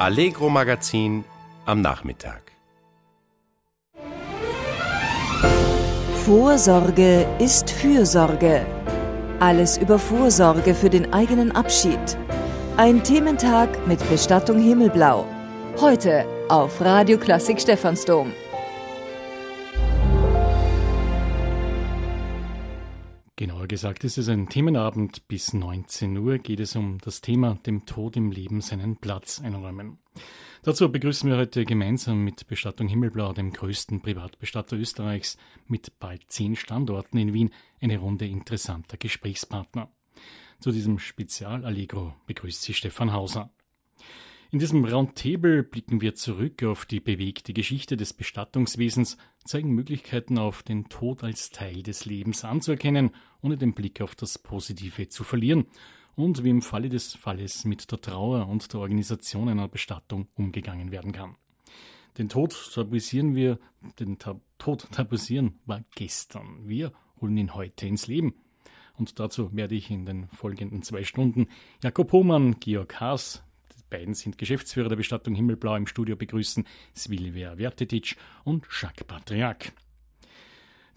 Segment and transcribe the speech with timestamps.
[0.00, 1.24] Allegro Magazin
[1.66, 2.50] am Nachmittag.
[6.24, 8.66] Vorsorge ist Fürsorge.
[9.38, 12.18] Alles über Vorsorge für den eigenen Abschied.
[12.76, 15.26] Ein Thementag mit Bestattung Himmelblau.
[15.80, 18.32] Heute auf Radio Klassik Stephansdom.
[23.36, 25.26] Genauer gesagt ist es ein Themenabend.
[25.26, 29.98] Bis 19 Uhr geht es um das Thema dem Tod im Leben seinen Platz einräumen.
[30.62, 36.54] Dazu begrüßen wir heute gemeinsam mit Bestattung Himmelblau, dem größten Privatbestatter Österreichs, mit bald zehn
[36.54, 39.90] Standorten in Wien, eine Runde interessanter Gesprächspartner.
[40.60, 43.50] Zu diesem Spezialallegro begrüßt sie Stefan Hauser.
[44.54, 50.62] In diesem Roundtable blicken wir zurück auf die bewegte Geschichte des Bestattungswesens, zeigen Möglichkeiten auf,
[50.62, 53.10] den Tod als Teil des Lebens anzuerkennen,
[53.42, 55.66] ohne den Blick auf das Positive zu verlieren
[56.14, 60.92] und wie im Falle des Falles mit der Trauer und der Organisation einer Bestattung umgegangen
[60.92, 61.34] werden kann.
[62.16, 63.58] Den Tod tabuisieren wir,
[63.98, 66.60] den Tab Tod tabuisieren war gestern.
[66.68, 68.34] Wir holen ihn heute ins Leben.
[68.96, 71.48] Und dazu werde ich in den folgenden zwei Stunden
[71.82, 73.43] Jakob Hohmann, Georg Haas,
[73.94, 76.64] beiden sind Geschäftsführer der Bestattung Himmelblau im Studio begrüßen,
[76.96, 79.70] Svilvia Vertetic und Jacques Patriak.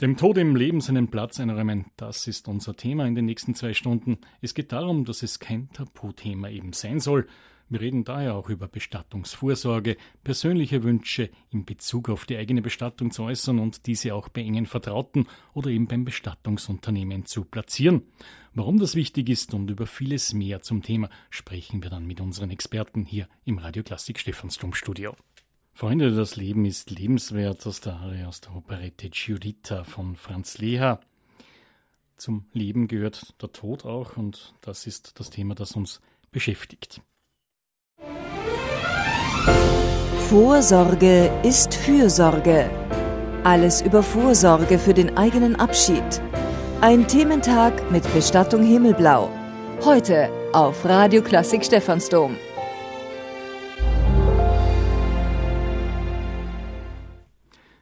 [0.02, 3.74] Dem Tod im Leben seinen Platz einräumen, das ist unser Thema in den nächsten zwei
[3.76, 4.18] Stunden.
[4.42, 7.28] Es geht darum, dass es kein Tabuthema eben sein soll,
[7.70, 13.24] wir reden daher auch über Bestattungsvorsorge, persönliche Wünsche in Bezug auf die eigene Bestattung zu
[13.24, 18.04] äußern und diese auch bei engen Vertrauten oder eben beim Bestattungsunternehmen zu platzieren.
[18.54, 22.52] Warum das wichtig ist und über vieles mehr zum Thema sprechen wir dann mit unseren
[22.52, 25.16] Experten hier im Radio Klassik Stephansdom Studio.
[25.74, 31.00] Freunde, das Leben ist lebenswert aus der Arie aus der Operette Giuditta von Franz Leha.
[32.16, 36.02] Zum Leben gehört der Tod auch und das ist das Thema, das uns
[36.32, 37.02] beschäftigt.
[40.30, 42.70] Vorsorge ist Fürsorge.
[43.44, 46.22] Alles über Vorsorge für den eigenen Abschied.
[46.82, 49.30] Ein Thementag mit Bestattung Himmelblau.
[49.86, 52.36] Heute auf Radio Klassik Stephansdom.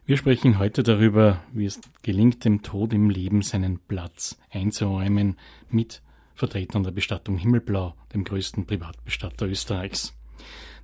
[0.05, 5.37] Wir sprechen heute darüber, wie es gelingt, dem Tod im Leben seinen Platz einzuräumen
[5.69, 6.03] mit
[6.35, 10.13] Vertretern der Bestattung Himmelblau, dem größten Privatbestatter Österreichs.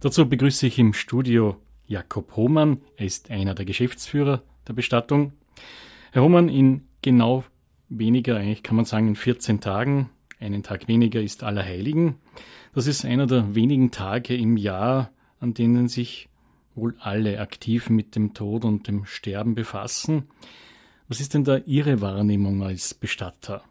[0.02, 2.82] Dazu begrüße ich im Studio Jakob Hohmann.
[2.98, 5.34] Er ist einer der Geschäftsführer der Bestattung.
[6.12, 7.44] Herr Hohmann, in genau
[7.88, 10.10] weniger, eigentlich kann man sagen in 14 Tagen,
[10.40, 12.16] einen Tag weniger ist Allerheiligen.
[12.74, 16.30] Das ist einer der wenigen Tage im Jahr, an denen sich
[16.74, 20.24] wohl alle aktiv mit dem Tod und dem Sterben befassen.
[21.10, 23.64] Was ist denn da Ihre Wahrnehmung als Bestatter?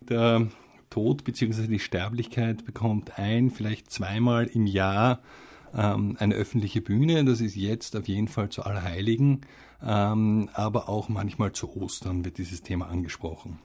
[0.00, 0.48] Der
[0.90, 1.66] Tod bzw.
[1.66, 5.20] die Sterblichkeit bekommt ein, vielleicht zweimal im Jahr
[5.74, 7.24] ähm, eine öffentliche Bühne.
[7.24, 9.42] Das ist jetzt auf jeden Fall zu Allerheiligen,
[9.82, 13.58] ähm, aber auch manchmal zu Ostern wird dieses Thema angesprochen.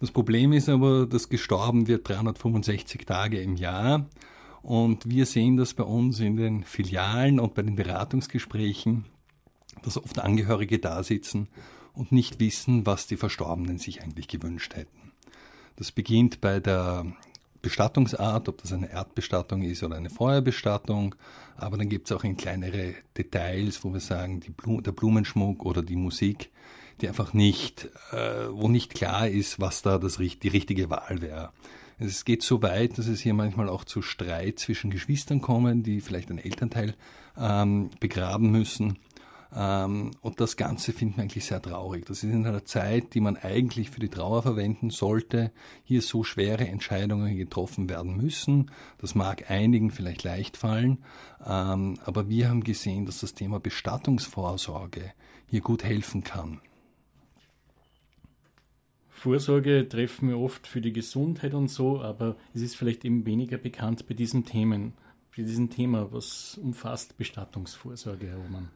[0.00, 4.06] Das Problem ist aber, dass gestorben wird 365 Tage im Jahr.
[4.62, 9.04] Und wir sehen das bei uns in den Filialen und bei den Beratungsgesprächen,
[9.82, 11.48] dass oft Angehörige da sitzen
[11.94, 14.99] und nicht wissen, was die Verstorbenen sich eigentlich gewünscht hätten.
[15.80, 17.06] Das beginnt bei der
[17.62, 21.14] Bestattungsart, ob das eine Erdbestattung ist oder eine Feuerbestattung.
[21.56, 25.80] Aber dann gibt es auch in kleinere Details, wo wir sagen, Blumen, der Blumenschmuck oder
[25.80, 26.50] die Musik,
[27.00, 31.50] die einfach nicht, äh, wo nicht klar ist, was da das, die richtige Wahl wäre.
[31.98, 36.02] Es geht so weit, dass es hier manchmal auch zu Streit zwischen Geschwistern kommen, die
[36.02, 36.94] vielleicht einen Elternteil
[37.38, 38.98] ähm, begraben müssen.
[39.54, 42.06] Ähm, und das Ganze finden wir eigentlich sehr traurig.
[42.06, 45.50] Das ist in einer Zeit, die man eigentlich für die Trauer verwenden sollte,
[45.82, 48.70] hier so schwere Entscheidungen getroffen werden müssen.
[48.98, 50.98] Das mag einigen vielleicht leicht fallen,
[51.44, 55.12] ähm, aber wir haben gesehen, dass das Thema Bestattungsvorsorge
[55.46, 56.60] hier gut helfen kann.
[59.08, 63.58] Vorsorge treffen wir oft für die Gesundheit und so, aber es ist vielleicht eben weniger
[63.58, 64.94] bekannt bei diesen Themen,
[65.36, 66.10] bei diesem Thema.
[66.10, 68.70] Was umfasst Bestattungsvorsorge, Herr Roman?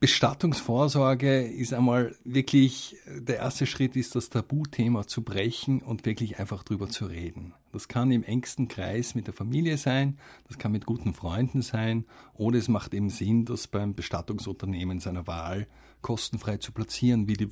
[0.00, 6.62] Bestattungsvorsorge ist einmal wirklich, der erste Schritt ist, das Tabuthema zu brechen und wirklich einfach
[6.62, 7.52] drüber zu reden.
[7.72, 10.16] Das kann im engsten Kreis mit der Familie sein,
[10.46, 12.04] das kann mit guten Freunden sein
[12.34, 15.66] oder es macht eben Sinn, das beim Bestattungsunternehmen seiner Wahl
[16.00, 17.48] kostenfrei zu platzieren, wie die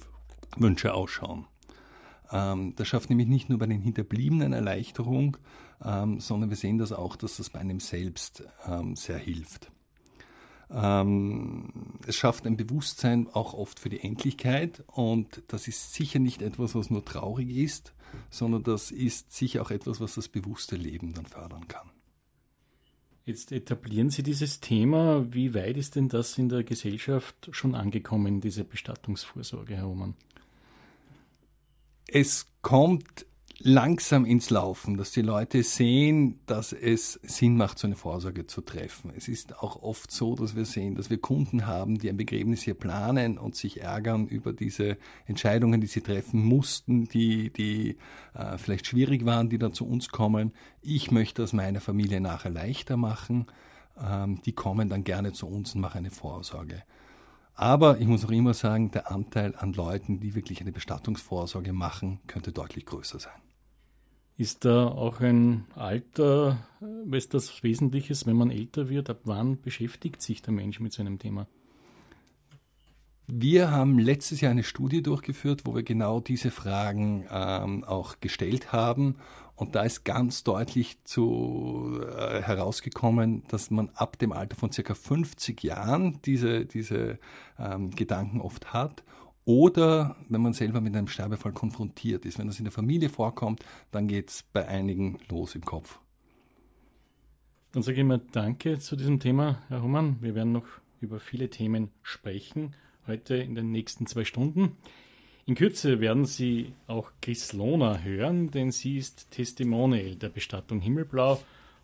[0.56, 1.46] Wünsche ausschauen.
[2.30, 5.36] Ähm, das schafft nämlich nicht nur bei den Hinterbliebenen Erleichterung,
[5.84, 9.72] ähm, sondern wir sehen das auch, dass das bei einem selbst ähm, sehr hilft.
[10.70, 16.42] Ähm, es schafft ein Bewusstsein auch oft für die Endlichkeit und das ist sicher nicht
[16.42, 17.94] etwas, was nur traurig ist,
[18.30, 21.90] sondern das ist sicher auch etwas, was das bewusste Leben dann fördern kann.
[23.24, 25.26] Jetzt etablieren Sie dieses Thema.
[25.32, 30.14] Wie weit ist denn das in der Gesellschaft schon angekommen, diese Bestattungsvorsorge, Herr Roman?
[32.06, 33.25] Es kommt
[33.58, 38.60] langsam ins Laufen, dass die Leute sehen, dass es Sinn macht, so eine Vorsorge zu
[38.60, 39.12] treffen.
[39.16, 42.62] Es ist auch oft so, dass wir sehen, dass wir Kunden haben, die ein Begräbnis
[42.62, 47.96] hier planen und sich ärgern über diese Entscheidungen, die sie treffen mussten, die, die
[48.34, 50.52] äh, vielleicht schwierig waren, die dann zu uns kommen.
[50.82, 53.46] Ich möchte das meiner Familie nachher leichter machen.
[53.98, 56.82] Ähm, die kommen dann gerne zu uns und machen eine Vorsorge.
[57.56, 62.20] Aber ich muss auch immer sagen, der Anteil an Leuten, die wirklich eine Bestattungsvorsorge machen,
[62.26, 63.40] könnte deutlich größer sein.
[64.36, 69.08] Ist da auch ein Alter, was das Wesentliches, wenn man älter wird?
[69.08, 71.48] Ab wann beschäftigt sich der Mensch mit so einem Thema?
[73.28, 78.72] Wir haben letztes Jahr eine Studie durchgeführt, wo wir genau diese Fragen ähm, auch gestellt
[78.72, 79.16] haben.
[79.56, 84.94] Und da ist ganz deutlich zu, äh, herausgekommen, dass man ab dem Alter von circa
[84.94, 87.18] 50 Jahren diese, diese
[87.58, 89.02] ähm, Gedanken oft hat
[89.46, 92.38] oder wenn man selber mit einem Sterbefall konfrontiert ist.
[92.38, 96.00] Wenn das in der Familie vorkommt, dann geht es bei einigen los im Kopf.
[97.72, 100.16] Dann sage ich mal Danke zu diesem Thema, Herr Humann.
[100.20, 100.66] Wir werden noch
[101.00, 102.74] über viele Themen sprechen,
[103.06, 104.76] heute in den nächsten zwei Stunden.
[105.46, 111.40] In Kürze werden Sie auch Chris Lohner hören, denn sie ist Testimonial der Bestattung Himmelblau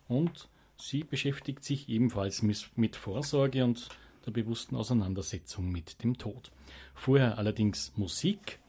[0.07, 3.87] und sie beschäftigt sich ebenfalls mit Vorsorge und
[4.25, 6.51] der bewussten Auseinandersetzung mit dem Tod.
[6.93, 8.59] Vorher allerdings Musik,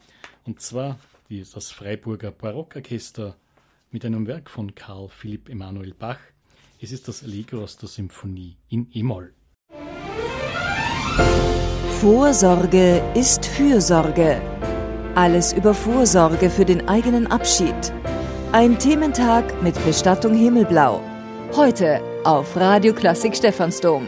[0.45, 0.99] und zwar
[1.29, 3.35] das Freiburger Barockorchester
[3.91, 6.19] mit einem Werk von Karl Philipp Emanuel Bach.
[6.79, 9.33] Es ist das Allegro aus der Symphonie in E-Moll.
[12.05, 14.39] Vorsorge ist Fürsorge.
[15.15, 17.73] Alles über Vorsorge für den eigenen Abschied.
[18.51, 21.01] Ein Thementag mit Bestattung Himmelblau.
[21.55, 24.07] Heute auf Radio Klassik Stephansdom.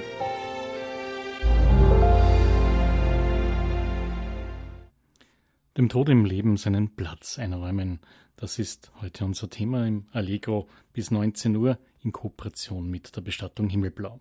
[5.75, 8.01] dem Tod im Leben seinen Platz einräumen.
[8.35, 13.69] Das ist heute unser Thema im Allegro bis 19 Uhr in Kooperation mit der Bestattung
[13.69, 14.19] Himmelblau.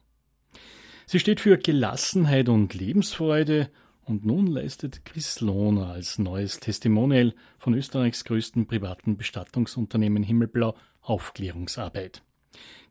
[1.09, 3.71] Sie steht für Gelassenheit und Lebensfreude
[4.05, 12.23] und nun leistet Chris Lohner als neues Testimonial von Österreichs größten privaten Bestattungsunternehmen Himmelblau Aufklärungsarbeit.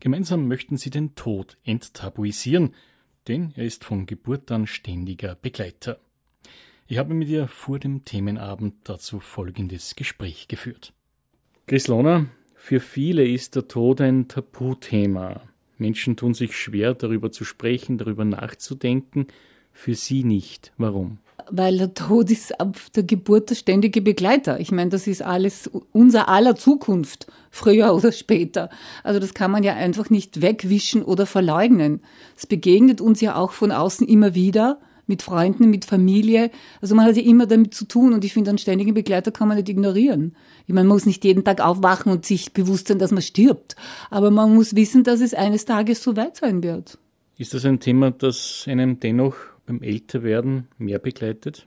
[0.00, 2.74] Gemeinsam möchten sie den Tod enttabuisieren,
[3.28, 6.00] denn er ist von Geburt an ständiger Begleiter.
[6.86, 10.94] Ich habe mit ihr vor dem Themenabend dazu folgendes Gespräch geführt.
[11.66, 15.42] Chris Lohner, für viele ist der Tod ein Tabuthema.
[15.78, 19.26] Menschen tun sich schwer, darüber zu sprechen, darüber nachzudenken.
[19.72, 20.72] Für Sie nicht.
[20.78, 21.18] Warum?
[21.50, 24.58] Weil der Tod ist ab der Geburt der ständige Begleiter.
[24.58, 28.70] Ich meine, das ist alles unser aller Zukunft, früher oder später.
[29.04, 32.00] Also das kann man ja einfach nicht wegwischen oder verleugnen.
[32.36, 36.50] Es begegnet uns ja auch von außen immer wieder mit Freunden, mit Familie.
[36.80, 39.48] Also man hat ja immer damit zu tun und ich finde, einen ständigen Begleiter kann
[39.48, 40.36] man nicht ignorieren.
[40.66, 43.76] Ich meine, man muss nicht jeden Tag aufwachen und sich bewusst sein, dass man stirbt,
[44.10, 46.98] aber man muss wissen, dass es eines Tages so weit sein wird.
[47.38, 49.36] Ist das ein Thema, das einem dennoch
[49.66, 51.66] beim Älterwerden mehr begleitet?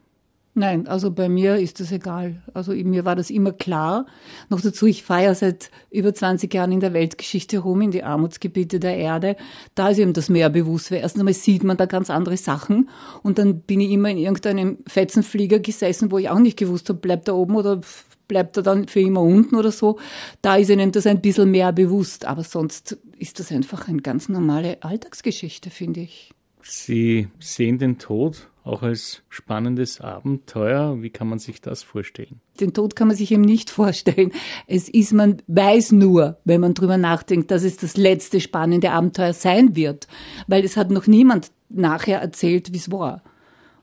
[0.56, 2.42] Nein, also bei mir ist das egal.
[2.54, 4.07] Also mir war das immer klar.
[4.50, 8.80] Noch dazu, ich feiere seit über 20 Jahren in der Weltgeschichte rum, in die Armutsgebiete
[8.80, 9.35] der Erde.
[9.76, 12.90] Da ist eben das mehr bewusst, weil erstens einmal sieht man da ganz andere Sachen.
[13.21, 17.00] Und dann bin ich immer in irgendeinem Fetzenflieger gesessen, wo ich auch nicht gewusst habe,
[17.00, 17.80] bleibt er oben oder
[18.28, 20.00] bleibt er dann für immer unten oder so.
[20.42, 22.26] Da ist ihnen das ein bisschen mehr bewusst.
[22.26, 26.31] Aber sonst ist das einfach eine ganz normale Alltagsgeschichte, finde ich.
[26.61, 31.01] Sie sehen den Tod auch als spannendes Abenteuer.
[31.01, 32.39] Wie kann man sich das vorstellen?
[32.59, 34.31] Den Tod kann man sich eben nicht vorstellen.
[34.68, 39.33] Es ist, man weiß nur, wenn man drüber nachdenkt, dass es das letzte spannende Abenteuer
[39.33, 40.07] sein wird.
[40.47, 43.23] Weil es hat noch niemand nachher erzählt, wie es war.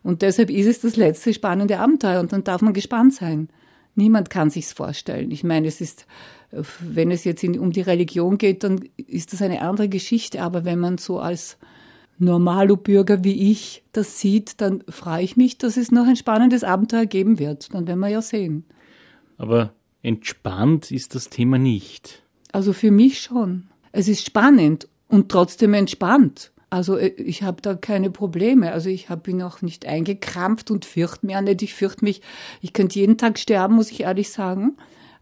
[0.03, 3.49] Und deshalb ist es das letzte spannende Abenteuer und dann darf man gespannt sein.
[3.97, 5.31] Niemand kann sich's vorstellen.
[5.33, 6.07] Ich meine, es ist,
[6.79, 10.43] wenn es jetzt in, um die Religion geht, dann ist das eine andere Geschichte.
[10.43, 11.57] Aber wenn man so als
[12.19, 17.07] Normalo-Bürger wie ich das sieht, dann freue ich mich, dass es noch ein spannendes Abenteuer
[17.07, 17.73] geben wird.
[17.75, 18.65] Dann werden wir ja sehen.
[19.39, 22.23] Aber entspannt ist das Thema nicht.
[22.53, 23.69] Also für mich schon.
[23.93, 26.53] Es ist spannend und trotzdem entspannt.
[26.71, 28.73] Also äh, ich habe da keine Probleme.
[28.73, 31.63] Also ich habe ihn auch nicht eingekrampft und fürchte mich auch nicht.
[31.63, 32.23] Ich fürchte mich,
[32.61, 34.77] ich könnte jeden Tag sterben, muss ich ehrlich sagen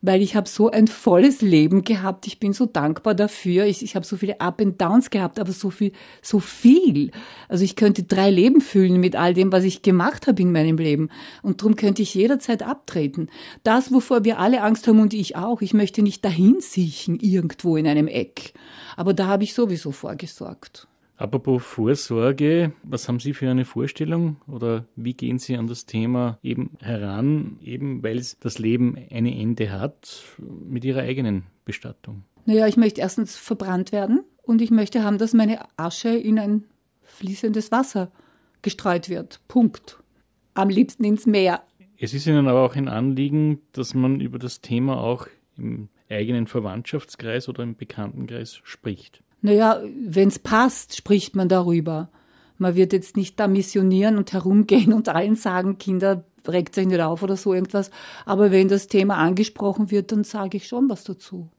[0.06, 2.26] weil ich habe so ein volles Leben gehabt.
[2.26, 3.64] Ich bin so dankbar dafür.
[3.64, 7.10] Ich, ich habe so viele Up and Downs gehabt, aber so viel, so viel.
[7.48, 10.76] Also ich könnte drei Leben füllen mit all dem, was ich gemacht habe in meinem
[10.76, 11.08] Leben.
[11.42, 13.30] Und darum könnte ich jederzeit abtreten.
[13.62, 15.62] Das, wovor wir alle Angst haben und ich auch.
[15.62, 18.52] Ich möchte nicht dahin siechen irgendwo in einem Eck.
[18.96, 20.86] Aber da habe ich sowieso vorgesorgt.
[21.16, 26.38] Apropos Vorsorge, was haben Sie für eine Vorstellung oder wie gehen Sie an das Thema
[26.42, 32.24] eben heran, eben weil das Leben ein Ende hat, mit Ihrer eigenen Bestattung?
[32.46, 36.64] Naja, ich möchte erstens verbrannt werden und ich möchte haben, dass meine Asche in ein
[37.02, 38.10] fließendes Wasser
[38.62, 39.40] gestreut wird.
[39.46, 40.00] Punkt.
[40.54, 41.62] Am liebsten ins Meer.
[41.98, 46.46] Es ist Ihnen aber auch ein Anliegen, dass man über das Thema auch im eigenen
[46.46, 49.22] Verwandtschaftskreis oder im Bekanntenkreis spricht.
[49.44, 52.08] Naja, wenn es passt, spricht man darüber.
[52.56, 57.02] Man wird jetzt nicht da missionieren und herumgehen und allen sagen, Kinder, regt sich nicht
[57.02, 57.90] auf oder so irgendwas.
[58.24, 61.50] Aber wenn das Thema angesprochen wird, dann sage ich schon was dazu.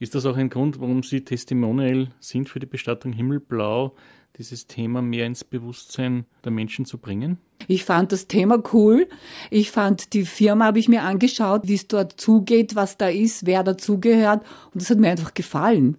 [0.00, 3.94] Ist das auch ein Grund, warum Sie testimonial sind für die Bestattung Himmelblau,
[4.36, 7.38] dieses Thema mehr ins Bewusstsein der Menschen zu bringen?
[7.68, 9.06] Ich fand das Thema cool.
[9.52, 13.46] Ich fand die Firma, habe ich mir angeschaut, wie es dort zugeht, was da ist,
[13.46, 14.44] wer dazugehört.
[14.74, 15.98] Und das hat mir einfach gefallen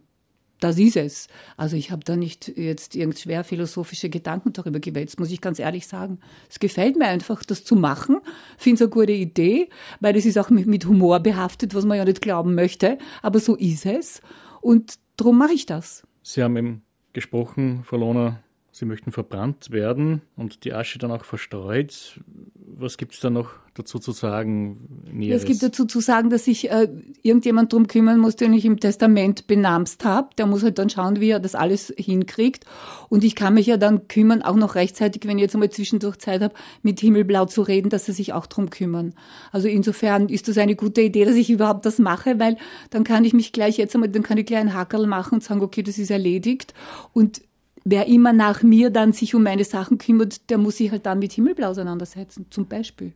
[0.59, 1.27] das ist es.
[1.57, 5.59] Also ich habe da nicht jetzt irgend schwer philosophische Gedanken darüber gewälzt, muss ich ganz
[5.59, 6.19] ehrlich sagen.
[6.49, 8.17] Es gefällt mir einfach, das zu machen.
[8.57, 11.97] Finde es eine gute Idee, weil es ist auch mit, mit Humor behaftet, was man
[11.97, 12.97] ja nicht glauben möchte.
[13.21, 14.21] Aber so ist es.
[14.61, 16.03] Und darum mache ich das.
[16.23, 16.81] Sie haben eben
[17.13, 18.43] gesprochen, Frau Lohner,
[18.79, 22.21] Sie möchten verbrannt werden und die Asche dann auch verstreut.
[22.55, 25.03] Was gibt es da noch dazu zu sagen?
[25.11, 25.41] Näheres?
[25.41, 26.87] Es gibt dazu zu sagen, dass sich äh,
[27.21, 30.29] irgendjemand drum kümmern muss, den ich im Testament benamst habe.
[30.37, 32.63] Der muss halt dann schauen, wie er das alles hinkriegt.
[33.09, 36.17] Und ich kann mich ja dann kümmern, auch noch rechtzeitig, wenn ich jetzt einmal zwischendurch
[36.19, 39.13] Zeit habe, mit Himmelblau zu reden, dass sie sich auch drum kümmern.
[39.51, 42.55] Also insofern ist das eine gute Idee, dass ich überhaupt das mache, weil
[42.91, 45.43] dann kann ich mich gleich jetzt einmal, dann kann ich gleich einen Hackerl machen und
[45.43, 46.73] sagen, okay, das ist erledigt.
[47.11, 47.41] Und
[47.89, 51.19] wer immer nach mir dann sich um meine Sachen kümmert, der muss sich halt dann
[51.19, 53.13] mit Himmelblau auseinandersetzen, zum Beispiel.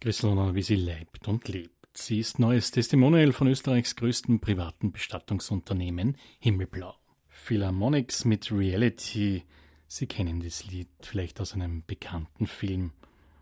[0.00, 1.70] Christelona, wie sie lebt und lebt.
[1.94, 6.94] Sie ist neues Testimonial von Österreichs größten privaten Bestattungsunternehmen Himmelblau.
[7.28, 9.44] Philharmonics mit Reality.
[9.86, 12.92] Sie kennen das Lied vielleicht aus einem bekannten Film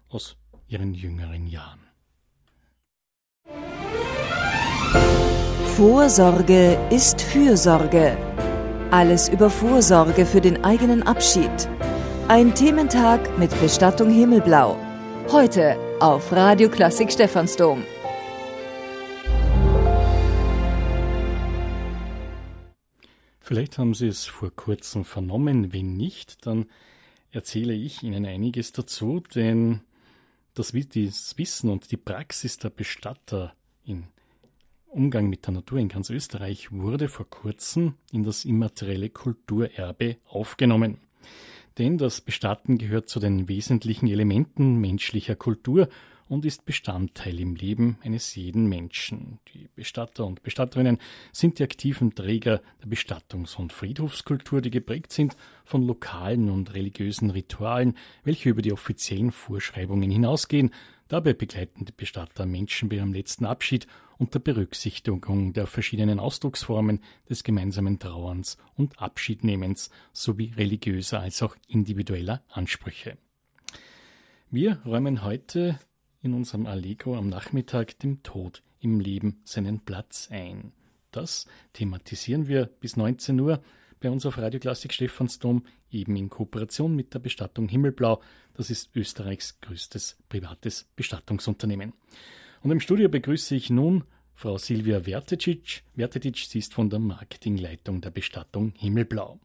[0.08, 0.36] aus
[0.68, 1.80] ihren jüngeren Jahren.
[5.76, 8.16] Vorsorge ist Fürsorge.
[8.92, 11.50] Alles über Vorsorge für den eigenen Abschied.
[12.28, 14.76] Ein Thementag mit Bestattung Himmelblau.
[15.32, 17.82] Heute auf Radio Klassik Stephansdom.
[23.40, 25.72] Vielleicht haben Sie es vor kurzem vernommen.
[25.72, 26.66] Wenn nicht, dann
[27.32, 29.80] erzähle ich Ihnen einiges dazu, denn
[30.54, 33.52] das Wissen und die Praxis der Bestatter
[33.84, 34.06] in
[34.96, 40.96] Umgang mit der Natur in ganz Österreich wurde vor kurzem in das immaterielle Kulturerbe aufgenommen.
[41.76, 45.90] Denn das Bestatten gehört zu den wesentlichen Elementen menschlicher Kultur
[46.28, 49.38] und ist Bestandteil im Leben eines jeden Menschen.
[49.52, 50.96] Die Bestatter und Bestatterinnen
[51.30, 55.36] sind die aktiven Träger der Bestattungs- und Friedhofskultur, die geprägt sind
[55.66, 60.70] von lokalen und religiösen Ritualen, welche über die offiziellen Vorschreibungen hinausgehen.
[61.08, 63.86] Dabei begleiten die Bestatter Menschen bei ihrem letzten Abschied
[64.18, 72.42] unter Berücksichtigung der verschiedenen Ausdrucksformen des gemeinsamen Trauerns und Abschiednehmens sowie religiöser als auch individueller
[72.48, 73.18] Ansprüche.
[74.50, 75.78] Wir räumen heute
[76.22, 80.72] in unserem Allegro am Nachmittag dem Tod im Leben seinen Platz ein.
[81.12, 83.62] Das thematisieren wir bis 19 Uhr
[84.00, 88.20] bei uns auf Radio Klassik Stephansdom, eben in Kooperation mit der Bestattung Himmelblau.
[88.54, 91.92] Das ist Österreichs größtes privates Bestattungsunternehmen.
[92.62, 95.82] Und im Studio begrüße ich nun Frau Silvia Vertecic.
[95.96, 99.40] Vertecic, sie ist von der Marketingleitung der Bestattung Himmelblau.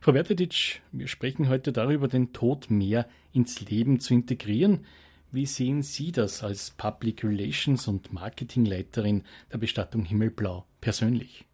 [0.00, 4.84] Frau Vertecic, wir sprechen heute darüber, den Tod mehr ins Leben zu integrieren.
[5.30, 11.46] Wie sehen Sie das als Public Relations und Marketingleiterin der Bestattung Himmelblau persönlich?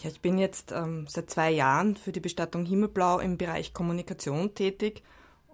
[0.00, 4.54] Ja, ich bin jetzt ähm, seit zwei Jahren für die Bestattung Himmelblau im Bereich Kommunikation
[4.54, 5.02] tätig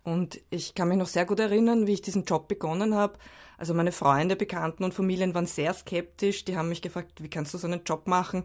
[0.04, 3.18] und ich kann mich noch sehr gut erinnern, wie ich diesen Job begonnen habe.
[3.58, 6.44] Also meine Freunde, Bekannten und Familien waren sehr skeptisch.
[6.44, 8.44] Die haben mich gefragt, wie kannst du so einen Job machen?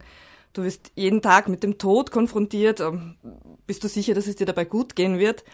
[0.52, 2.80] Du wirst jeden Tag mit dem Tod konfrontiert.
[2.80, 3.16] Ähm,
[3.66, 5.44] bist du sicher, dass es dir dabei gut gehen wird?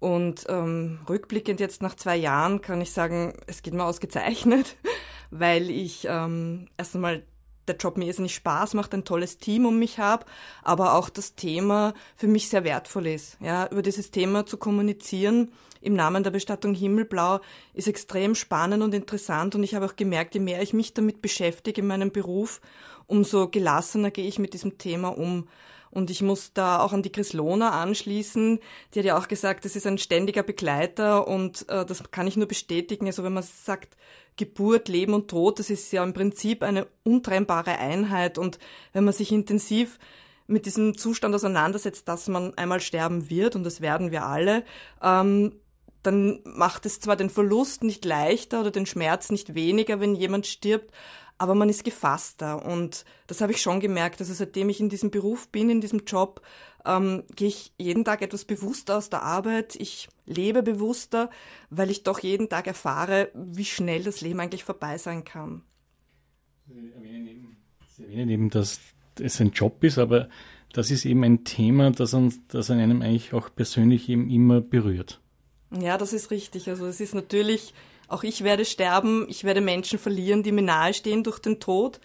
[0.00, 4.76] Und ähm, rückblickend jetzt nach zwei Jahren kann ich sagen, es geht mir ausgezeichnet,
[5.30, 7.22] weil ich ähm, erst einmal
[7.68, 10.26] der Job mir irrsinnig Spaß macht, ein tolles Team um mich habe,
[10.62, 13.36] aber auch das Thema für mich sehr wertvoll ist.
[13.40, 15.52] Ja, über dieses Thema zu kommunizieren,
[15.82, 17.40] im Namen der Bestattung Himmelblau
[17.74, 21.20] ist extrem spannend und interessant und ich habe auch gemerkt, je mehr ich mich damit
[21.20, 22.60] beschäftige in meinem Beruf,
[23.06, 25.48] umso gelassener gehe ich mit diesem Thema um.
[25.90, 28.60] Und ich muss da auch an die Chris Lohner anschließen.
[28.94, 32.38] Die hat ja auch gesagt, das ist ein ständiger Begleiter und äh, das kann ich
[32.38, 33.06] nur bestätigen.
[33.06, 33.98] Also wenn man sagt,
[34.36, 38.38] Geburt, Leben und Tod, das ist ja im Prinzip eine untrennbare Einheit.
[38.38, 38.58] Und
[38.92, 39.98] wenn man sich intensiv
[40.46, 44.64] mit diesem Zustand auseinandersetzt, dass man einmal sterben wird, und das werden wir alle,
[45.02, 45.52] ähm,
[46.02, 50.46] dann macht es zwar den Verlust nicht leichter oder den Schmerz nicht weniger, wenn jemand
[50.46, 50.92] stirbt,
[51.38, 54.20] aber man ist gefasster und das habe ich schon gemerkt.
[54.20, 56.42] Also seitdem ich in diesem Beruf bin, in diesem Job,
[56.84, 59.76] ähm, gehe ich jeden Tag etwas bewusster aus der Arbeit.
[59.76, 61.30] Ich lebe bewusster,
[61.70, 65.62] weil ich doch jeden Tag erfahre, wie schnell das Leben eigentlich vorbei sein kann.
[66.68, 67.56] Sie erwähnen eben,
[67.96, 68.80] Sie erwähnen eben dass
[69.20, 70.28] es ein Job ist, aber
[70.72, 74.60] das ist eben ein Thema, das, an, das an einem eigentlich auch persönlich eben immer
[74.60, 75.20] berührt.
[75.70, 76.68] Ja, das ist richtig.
[76.68, 77.74] Also es ist natürlich
[78.12, 82.00] auch ich werde sterben, ich werde Menschen verlieren, die mir nahestehen durch den Tod.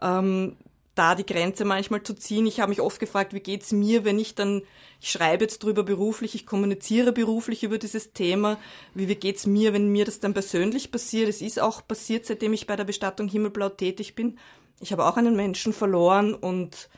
[0.00, 0.56] Ähm,
[0.96, 2.46] da die Grenze manchmal zu ziehen.
[2.46, 4.62] Ich habe mich oft gefragt, wie geht's mir, wenn ich dann,
[4.98, 8.58] ich schreibe jetzt drüber beruflich, ich kommuniziere beruflich über dieses Thema.
[8.94, 11.28] Wie, wie geht's mir, wenn mir das dann persönlich passiert?
[11.28, 14.38] Es ist auch passiert, seitdem ich bei der Bestattung Himmelblau tätig bin.
[14.80, 16.88] Ich habe auch einen Menschen verloren und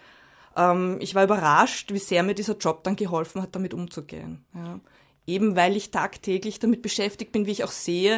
[0.56, 4.44] ähm, ich war überrascht, wie sehr mir dieser Job dann geholfen hat, damit umzugehen.
[4.54, 4.78] Ja
[5.28, 8.16] eben weil ich tagtäglich damit beschäftigt bin, wie ich auch sehe,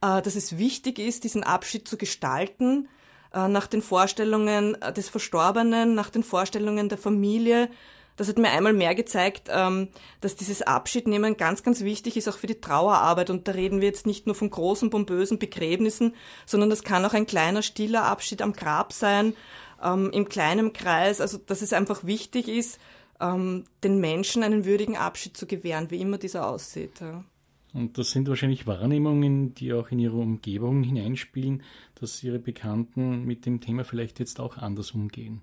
[0.00, 2.88] äh, dass es wichtig ist, diesen Abschied zu gestalten,
[3.32, 7.68] äh, nach den Vorstellungen äh, des Verstorbenen, nach den Vorstellungen der Familie.
[8.16, 9.88] Das hat mir einmal mehr gezeigt, ähm,
[10.20, 13.28] dass dieses Abschiednehmen ganz, ganz wichtig ist, auch für die Trauerarbeit.
[13.28, 16.14] Und da reden wir jetzt nicht nur von großen, pompösen Begräbnissen,
[16.46, 19.34] sondern das kann auch ein kleiner, stiller Abschied am Grab sein,
[19.82, 21.20] ähm, im kleinen Kreis.
[21.20, 22.78] Also, dass es einfach wichtig ist,
[23.20, 27.00] ähm, den Menschen einen würdigen Abschied zu gewähren, wie immer dieser aussieht.
[27.00, 27.24] Ja.
[27.72, 31.62] Und das sind wahrscheinlich Wahrnehmungen, die auch in Ihre Umgebung hineinspielen,
[31.96, 35.42] dass Ihre Bekannten mit dem Thema vielleicht jetzt auch anders umgehen.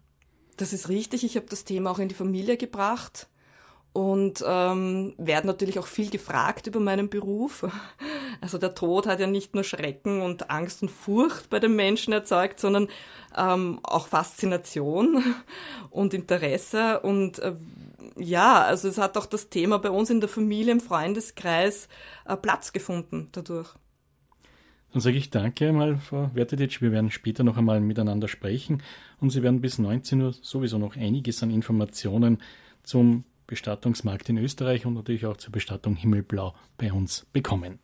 [0.58, 1.24] Das ist richtig.
[1.24, 3.28] Ich habe das Thema auch in die Familie gebracht
[3.94, 7.66] und ähm, werde natürlich auch viel gefragt über meinen Beruf.
[8.40, 12.12] Also der Tod hat ja nicht nur Schrecken und Angst und Furcht bei den Menschen
[12.12, 12.88] erzeugt, sondern
[13.38, 15.24] ähm, auch Faszination
[15.92, 17.02] und Interesse.
[17.02, 17.54] Und äh,
[18.18, 21.88] ja, also es hat auch das Thema bei uns in der Familie, im Freundeskreis
[22.26, 23.76] äh, Platz gefunden dadurch.
[24.92, 26.82] Dann sage ich danke einmal, Frau Werteditsch.
[26.82, 28.82] Wir werden später noch einmal miteinander sprechen
[29.20, 32.42] und Sie werden bis 19 Uhr sowieso noch einiges an Informationen
[32.84, 37.80] zum Bestattungsmarkt in Österreich und natürlich auch zur Bestattung Himmelblau bei uns bekommen.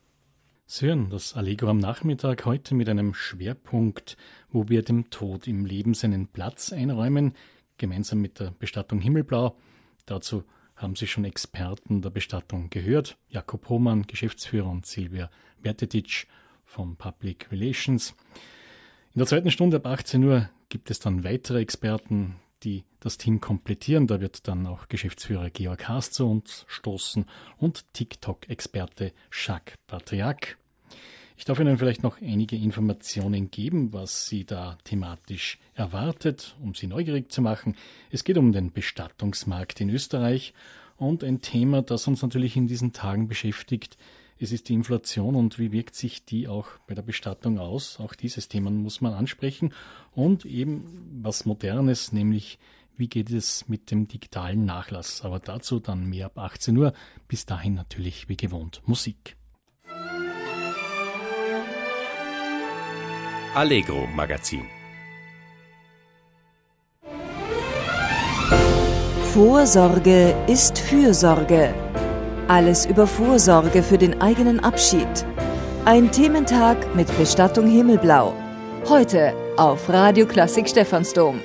[0.65, 4.15] Sie hören das Allegro am Nachmittag heute mit einem Schwerpunkt,
[4.49, 7.33] wo wir dem Tod im Leben seinen Platz einräumen,
[7.77, 9.57] gemeinsam mit der Bestattung Himmelblau.
[10.05, 10.45] Dazu
[10.77, 13.17] haben Sie schon Experten der Bestattung gehört.
[13.27, 15.29] Jakob Hohmann, Geschäftsführer und Silvia
[15.61, 16.27] Vertetic
[16.63, 18.15] von Public Relations.
[19.13, 23.41] In der zweiten Stunde ab 18 Uhr gibt es dann weitere Experten, die das Team
[23.41, 24.07] komplettieren.
[24.07, 27.25] Da wird dann auch Geschäftsführer Georg Haas zu uns stoßen
[27.57, 30.57] und TikTok-Experte Jacques Patriak.
[31.37, 36.87] Ich darf Ihnen vielleicht noch einige Informationen geben, was Sie da thematisch erwartet, um Sie
[36.87, 37.75] neugierig zu machen.
[38.09, 40.55] Es geht um den Bestattungsmarkt in Österreich
[40.97, 43.97] und ein Thema, das uns natürlich in diesen Tagen beschäftigt,
[44.39, 47.99] es ist die Inflation und wie wirkt sich die auch bei der Bestattung aus?
[47.99, 49.73] Auch dieses Thema muss man ansprechen.
[50.13, 52.59] Und eben was Modernes, nämlich
[52.97, 55.21] wie geht es mit dem digitalen Nachlass?
[55.23, 56.93] Aber dazu dann mehr ab 18 Uhr.
[57.27, 59.35] Bis dahin natürlich wie gewohnt Musik.
[63.53, 64.65] Allegro Magazin.
[69.33, 71.86] Vorsorge ist Fürsorge.
[72.49, 75.05] Alles über Vorsorge für den eigenen Abschied.
[75.83, 78.33] Ein Thementag mit Bestattung Himmelblau.
[78.87, 81.41] Heute auf Radio Klassik Stephansdom.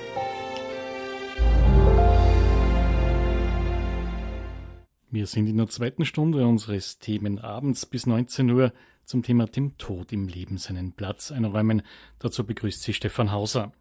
[5.11, 8.73] Wir sind in der zweiten Stunde unseres Themenabends bis 19 Uhr
[9.05, 11.83] zum Thema dem Tod im Leben seinen Platz einräumen.
[12.21, 13.73] Dazu begrüßt sie Stefan Hauser.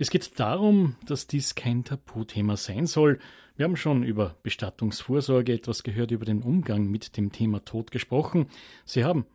[0.00, 3.18] Es geht darum, dass dies kein Tabuthema sein soll.
[3.56, 8.46] Wir haben schon über Bestattungsvorsorge etwas gehört, über den Umgang mit dem Thema Tod gesprochen.
[8.84, 9.26] Sie haben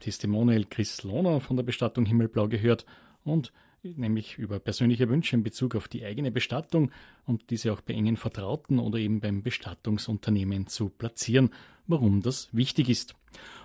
[0.00, 2.84] Testimonial Chris Lohner von der Bestattung Himmelblau gehört
[3.22, 3.52] und
[3.84, 6.90] nämlich über persönliche Wünsche in Bezug auf die eigene Bestattung
[7.24, 11.50] und diese auch bei engen Vertrauten oder eben beim Bestattungsunternehmen zu platzieren,
[11.88, 13.14] warum das wichtig ist.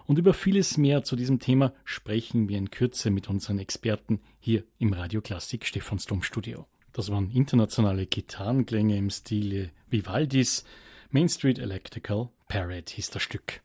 [0.05, 4.63] Und über vieles mehr zu diesem Thema sprechen wir in Kürze mit unseren Experten hier
[4.79, 6.65] im Radio Klassik Stephansdom Studio.
[6.91, 10.63] Das waren internationale Gitarrenklänge im Stile Vivaldis.
[11.12, 13.62] Main Street Electrical Parade hieß das Stück.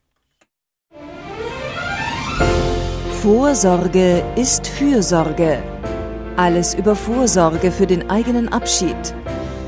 [3.21, 5.61] Vorsorge ist Fürsorge.
[6.37, 9.13] Alles über Vorsorge für den eigenen Abschied.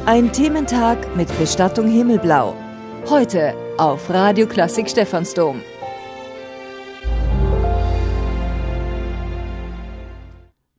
[0.06, 2.56] Ein Thementag mit Bestattung Himmelblau.
[3.10, 5.62] Heute auf Radio Klassik Stephansdom.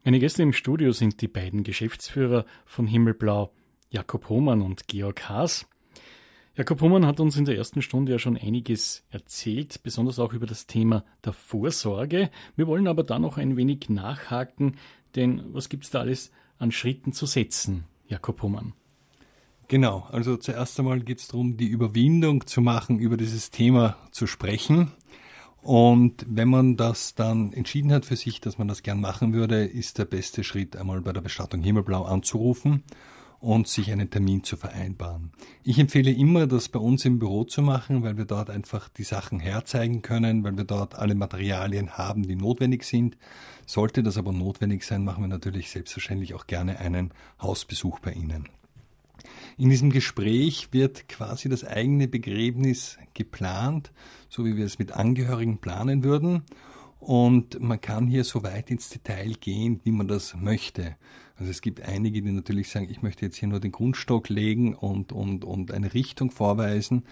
[0.04, 3.52] Meine Gäste im Studio sind die beiden Geschäftsführer von Himmelblau,
[3.90, 5.68] Jakob Hohmann und Georg Haas.
[6.54, 10.46] Jakob Hohmann hat uns in der ersten Stunde ja schon einiges erzählt, besonders auch über
[10.46, 12.30] das Thema der Vorsorge.
[12.56, 14.76] Wir wollen aber da noch ein wenig nachhaken,
[15.16, 18.74] denn was gibt es da alles an Schritten zu setzen, Jakob Hohmann?
[19.72, 24.26] Genau, also zuerst einmal geht es darum, die Überwindung zu machen, über dieses Thema zu
[24.26, 24.92] sprechen.
[25.62, 29.64] Und wenn man das dann entschieden hat für sich, dass man das gern machen würde,
[29.64, 32.82] ist der beste Schritt einmal bei der Bestattung Himmelblau anzurufen
[33.40, 35.32] und sich einen Termin zu vereinbaren.
[35.62, 39.04] Ich empfehle immer, das bei uns im Büro zu machen, weil wir dort einfach die
[39.04, 43.16] Sachen herzeigen können, weil wir dort alle Materialien haben, die notwendig sind.
[43.64, 48.50] Sollte das aber notwendig sein, machen wir natürlich selbstverständlich auch gerne einen Hausbesuch bei Ihnen.
[49.56, 53.92] In diesem Gespräch wird quasi das eigene Begräbnis geplant,
[54.28, 56.42] so wie wir es mit Angehörigen planen würden.
[56.98, 60.96] Und man kann hier so weit ins Detail gehen, wie man das möchte.
[61.42, 64.76] Also es gibt einige, die natürlich sagen, ich möchte jetzt hier nur den Grundstock legen
[64.76, 67.02] und, und, und eine Richtung vorweisen.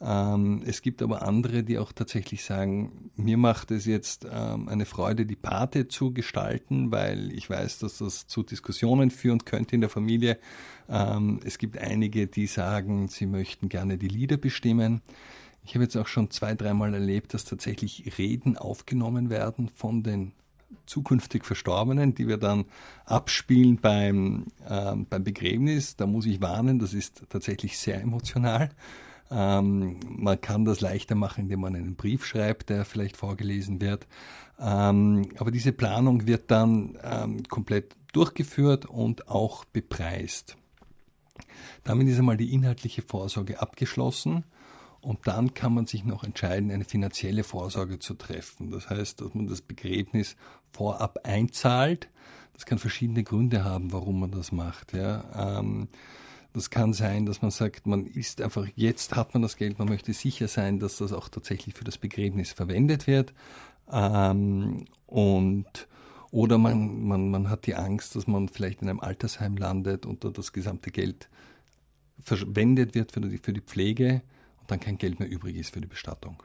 [0.00, 4.86] Ähm, es gibt aber andere, die auch tatsächlich sagen, mir macht es jetzt ähm, eine
[4.86, 9.80] Freude, die Pate zu gestalten, weil ich weiß, dass das zu Diskussionen führen könnte in
[9.80, 10.38] der Familie.
[10.88, 15.00] Ähm, es gibt einige, die sagen, sie möchten gerne die Lieder bestimmen.
[15.64, 20.30] Ich habe jetzt auch schon zwei, dreimal erlebt, dass tatsächlich Reden aufgenommen werden von den
[20.86, 22.64] zukünftig Verstorbenen, die wir dann
[23.04, 25.96] abspielen beim, äh, beim Begräbnis.
[25.96, 28.70] Da muss ich warnen, das ist tatsächlich sehr emotional.
[29.30, 34.06] Ähm, man kann das leichter machen, indem man einen Brief schreibt, der vielleicht vorgelesen wird.
[34.58, 40.56] Ähm, aber diese Planung wird dann ähm, komplett durchgeführt und auch bepreist.
[41.84, 44.44] Damit ist einmal die inhaltliche Vorsorge abgeschlossen.
[45.00, 48.70] Und dann kann man sich noch entscheiden, eine finanzielle Vorsorge zu treffen.
[48.70, 50.36] Das heißt, dass man das Begräbnis
[50.72, 52.08] vorab einzahlt.
[52.54, 54.92] Das kann verschiedene Gründe haben, warum man das macht.
[54.92, 55.58] Ja.
[55.58, 55.88] Ähm,
[56.52, 59.88] das kann sein, dass man sagt, man ist einfach, jetzt hat man das Geld, man
[59.88, 63.32] möchte sicher sein, dass das auch tatsächlich für das Begräbnis verwendet wird.
[63.90, 65.88] Ähm, und
[66.32, 70.24] oder man, man, man hat die Angst, dass man vielleicht in einem Altersheim landet und
[70.24, 71.28] da das gesamte Geld
[72.22, 74.22] verwendet wird für die, für die Pflege
[74.70, 76.42] dann kein Geld mehr übrig ist für die Bestattung.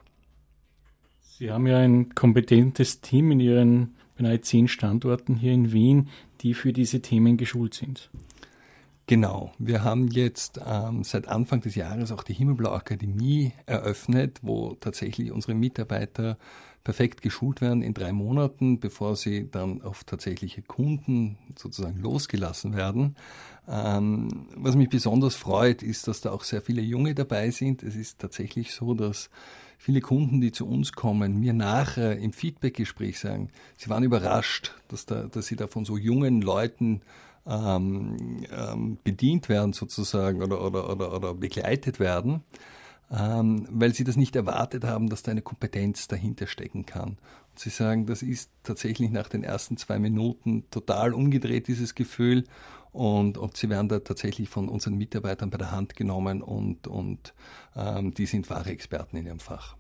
[1.22, 6.10] Sie haben ja ein kompetentes Team in Ihren beinahe zehn Standorten hier in Wien,
[6.42, 8.10] die für diese Themen geschult sind.
[9.08, 9.52] Genau.
[9.60, 15.32] Wir haben jetzt ähm, seit Anfang des Jahres auch die Himmelblau Akademie eröffnet, wo tatsächlich
[15.32, 16.38] unsere Mitarbeiter
[16.84, 23.16] perfekt geschult werden in drei Monaten, bevor sie dann auf tatsächliche Kunden sozusagen losgelassen werden.
[23.68, 27.84] Ähm, was mich besonders freut, ist, dass da auch sehr viele Junge dabei sind.
[27.84, 29.30] Es ist tatsächlich so, dass
[29.78, 35.06] viele Kunden, die zu uns kommen, mir nachher im Feedbackgespräch sagen, sie waren überrascht, dass,
[35.06, 37.02] da, dass sie da von so jungen Leuten
[37.48, 42.44] ähm, ähm, bedient werden sozusagen oder, oder, oder, oder begleitet werden
[43.12, 47.18] ähm, weil sie das nicht erwartet haben, dass da eine Kompetenz dahinter stecken kann.
[47.50, 52.46] Und sie sagen, das ist tatsächlich nach den ersten zwei Minuten total umgedreht, dieses Gefühl.
[52.96, 57.34] Und, und sie werden da tatsächlich von unseren Mitarbeitern bei der Hand genommen und, und
[57.76, 59.76] ähm, die sind wahre Experten in ihrem Fach.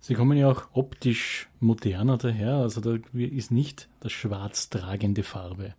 [0.00, 5.74] Sie kommen ja auch optisch moderner daher, also da ist nicht das schwarz tragende Farbe.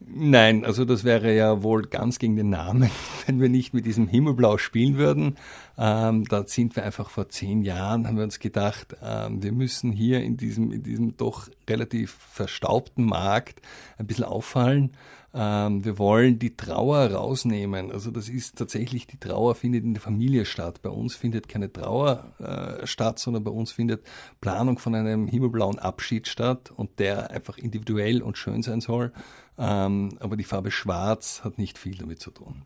[0.00, 2.90] Nein, also das wäre ja wohl ganz gegen den Namen,
[3.26, 5.36] wenn wir nicht mit diesem Himmelblau spielen würden.
[5.76, 9.92] Ähm, da sind wir einfach vor zehn Jahren, haben wir uns gedacht, ähm, wir müssen
[9.92, 13.62] hier in diesem, in diesem doch relativ verstaubten Markt
[13.98, 14.90] ein bisschen auffallen.
[15.34, 17.92] Ähm, wir wollen die Trauer rausnehmen.
[17.92, 20.80] Also das ist tatsächlich, die Trauer findet in der Familie statt.
[20.82, 24.04] Bei uns findet keine Trauer äh, statt, sondern bei uns findet
[24.40, 29.12] Planung von einem himmelblauen Abschied statt und der einfach individuell und schön sein soll.
[29.58, 32.62] Ähm, aber die Farbe Schwarz hat nicht viel damit zu tun.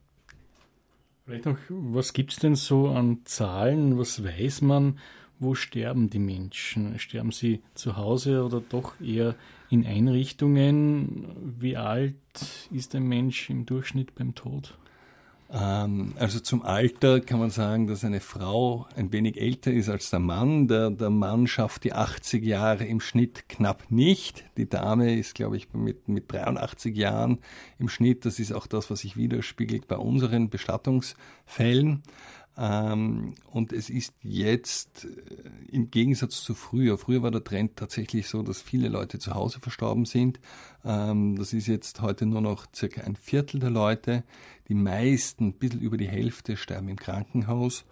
[1.25, 3.99] Vielleicht noch, was gibt es denn so an Zahlen?
[3.99, 4.99] Was weiß man?
[5.39, 6.99] Wo sterben die Menschen?
[6.99, 9.35] Sterben sie zu Hause oder doch eher
[9.73, 11.27] in Einrichtungen?
[11.59, 12.15] Wie alt
[12.71, 14.77] ist ein Mensch im Durchschnitt beim Tod?
[15.51, 20.11] Ähm, also zum Alter kann man sagen, dass eine Frau ein wenig älter ist als
[20.11, 20.69] der Mann.
[20.69, 24.45] Der, der Mann schafft die 80 Jahre im Schnitt knapp nicht.
[24.59, 27.39] Die Dame ist, glaube ich, mit, mit 83 Jahren
[27.79, 28.27] im Schnitt.
[28.27, 32.03] Das ist auch das, was sich widerspiegelt bei unseren Bestattungsfällen.
[32.59, 35.09] Ähm, und es ist jetzt äh,
[35.71, 36.99] im Gegensatz zu früher.
[36.99, 40.39] Früher war der Trend tatsächlich so, dass viele Leute zu Hause verstorben sind.
[40.85, 44.25] Ähm, das ist jetzt heute nur noch circa ein Viertel der Leute.
[44.69, 47.87] Die meisten, ein bisschen über die Hälfte, sterben im Krankenhaus.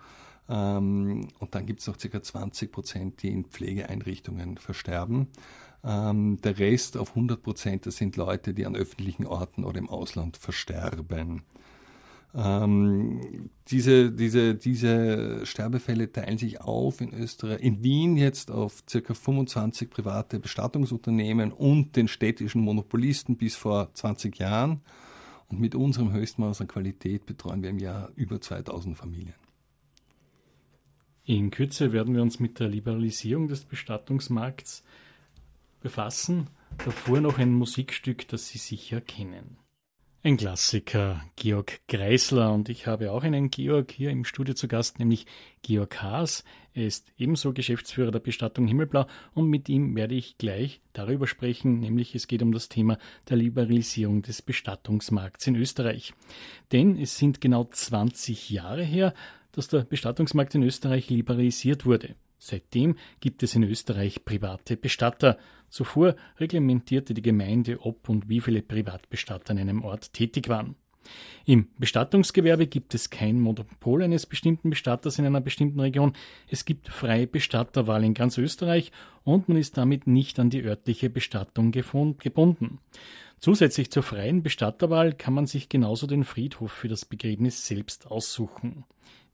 [0.48, 5.28] Ähm, und dann gibt es noch circa 20 Prozent, die in Pflegeeinrichtungen versterben.
[5.82, 10.36] der Rest auf 100 Prozent, das sind Leute, die an öffentlichen Orten oder im Ausland
[10.36, 11.44] versterben.
[12.34, 19.14] Ähm, diese, diese, diese Sterbefälle teilen sich auf in Österreich, in Wien jetzt auf circa
[19.14, 24.80] 25 private Bestattungsunternehmen und den städtischen Monopolisten bis vor 20 Jahren.
[25.48, 29.34] Und mit unserem Höchstmaß an Qualität betreuen wir im Jahr über 2000 Familien.
[31.24, 34.84] In Kürze werden wir uns mit der Liberalisierung des Bestattungsmarkts
[35.80, 36.48] befassen.
[36.84, 39.56] Davor noch ein Musikstück, das Sie sicher kennen.
[40.22, 42.52] Ein Klassiker, Georg Greisler.
[42.52, 45.24] Und ich habe auch einen Georg hier im Studio zu Gast, nämlich
[45.62, 46.44] Georg Haas.
[46.74, 51.80] Er ist ebenso Geschäftsführer der Bestattung Himmelblau und mit ihm werde ich gleich darüber sprechen,
[51.80, 52.98] nämlich es geht um das Thema
[53.30, 56.12] der Liberalisierung des Bestattungsmarkts in Österreich.
[56.70, 59.14] Denn es sind genau 20 Jahre her,
[59.52, 62.14] dass der Bestattungsmarkt in Österreich liberalisiert wurde.
[62.42, 65.38] Seitdem gibt es in Österreich private Bestatter.
[65.68, 70.74] Zuvor reglementierte die Gemeinde, ob und wie viele Privatbestatter an einem Ort tätig waren.
[71.44, 76.14] Im Bestattungsgewerbe gibt es kein Monopol eines bestimmten Bestatters in einer bestimmten Region.
[76.48, 78.90] Es gibt freie Bestatterwahl in ganz Österreich
[79.22, 82.78] und man ist damit nicht an die örtliche Bestattung gebunden.
[83.38, 88.84] Zusätzlich zur freien Bestatterwahl kann man sich genauso den Friedhof für das Begräbnis selbst aussuchen.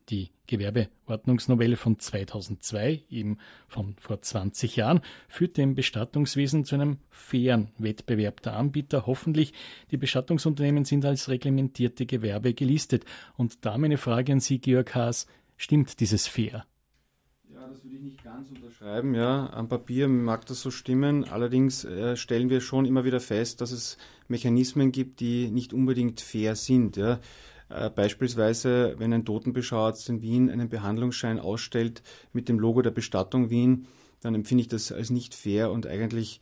[0.08, 7.72] Die Gewerbeordnungsnovelle von 2002, eben von vor 20 Jahren, führte im Bestattungswesen zu einem fairen
[7.78, 9.06] Wettbewerb der Anbieter.
[9.06, 9.52] Hoffentlich,
[9.90, 13.04] die Bestattungsunternehmen sind als reglementierte Gewerbe gelistet.
[13.36, 16.64] Und da meine Frage an Sie, Georg Haas, stimmt dieses fair?
[17.52, 19.16] Ja, das würde ich nicht ganz unterschreiben.
[19.16, 21.24] Ja, am Papier mag das so stimmen.
[21.24, 26.20] Allerdings äh, stellen wir schon immer wieder fest, dass es Mechanismen gibt, die nicht unbedingt
[26.20, 26.96] fair sind.
[26.96, 27.18] Ja.
[27.68, 32.02] Äh, beispielsweise, wenn ein Totenbeschauarzt in Wien einen Behandlungsschein ausstellt
[32.32, 33.86] mit dem Logo der Bestattung Wien,
[34.20, 36.40] dann empfinde ich das als nicht fair und eigentlich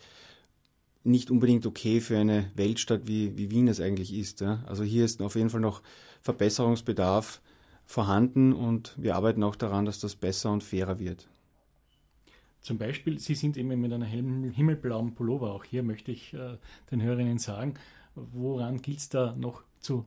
[1.02, 4.40] nicht unbedingt okay für eine Weltstadt wie, wie Wien es eigentlich ist.
[4.40, 4.62] Ja.
[4.66, 5.82] Also hier ist auf jeden Fall noch
[6.22, 7.42] Verbesserungsbedarf
[7.84, 11.28] vorhanden und wir arbeiten auch daran, dass das besser und fairer wird.
[12.62, 15.52] Zum Beispiel, Sie sind eben mit einer himmelblauen Pullover.
[15.52, 16.56] Auch hier möchte ich äh,
[16.90, 17.74] den Hörerinnen sagen,
[18.14, 20.06] woran gilt es da noch zu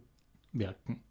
[0.54, 1.02] werken?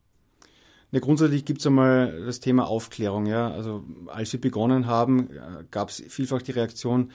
[0.92, 3.26] Ja, grundsätzlich gibt es einmal das Thema Aufklärung.
[3.26, 3.50] Ja?
[3.50, 7.10] Also als wir begonnen haben, äh, gab es vielfach die Reaktion,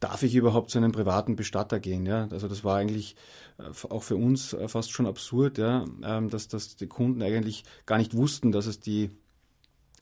[0.00, 2.04] darf ich überhaupt zu einem privaten Bestatter gehen?
[2.04, 2.28] Ja?
[2.30, 3.16] Also das war eigentlich
[3.58, 5.86] äh, auch für uns äh, fast schon absurd, ja?
[6.02, 9.10] Ähm, dass, dass die Kunden eigentlich gar nicht wussten, dass es die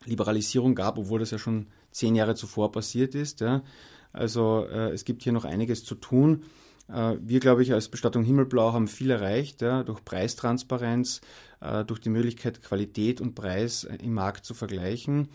[0.05, 3.41] Liberalisierung gab, obwohl das ja schon zehn Jahre zuvor passiert ist.
[3.41, 3.63] Ja?
[4.13, 6.45] Also es gibt hier noch einiges zu tun.
[6.89, 11.21] Äh, wir, glaube ich, als Bestattung Himmelblau haben viel erreicht, ja, durch Preistransparenz,
[11.61, 15.29] äh, durch die Möglichkeit, Qualität und Preis äh, im Markt zu vergleichen.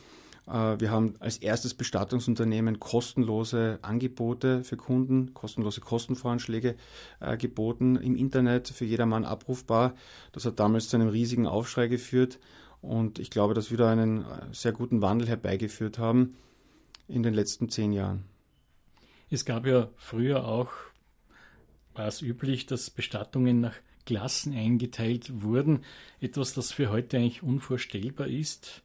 [0.51, 6.75] Wir haben als erstes Bestattungsunternehmen kostenlose Angebote für Kunden, kostenlose Kostenvoranschläge
[7.37, 9.93] geboten, im Internet für jedermann abrufbar.
[10.31, 12.39] Das hat damals zu einem riesigen Aufschrei geführt
[12.81, 16.35] und ich glaube, dass wir da einen sehr guten Wandel herbeigeführt haben
[17.07, 18.23] in den letzten zehn Jahren.
[19.29, 20.71] Es gab ja früher auch
[21.99, 25.81] war es üblich, dass Bestattungen nach Klassen eingeteilt wurden.
[26.21, 28.81] Etwas, das für heute eigentlich unvorstellbar ist.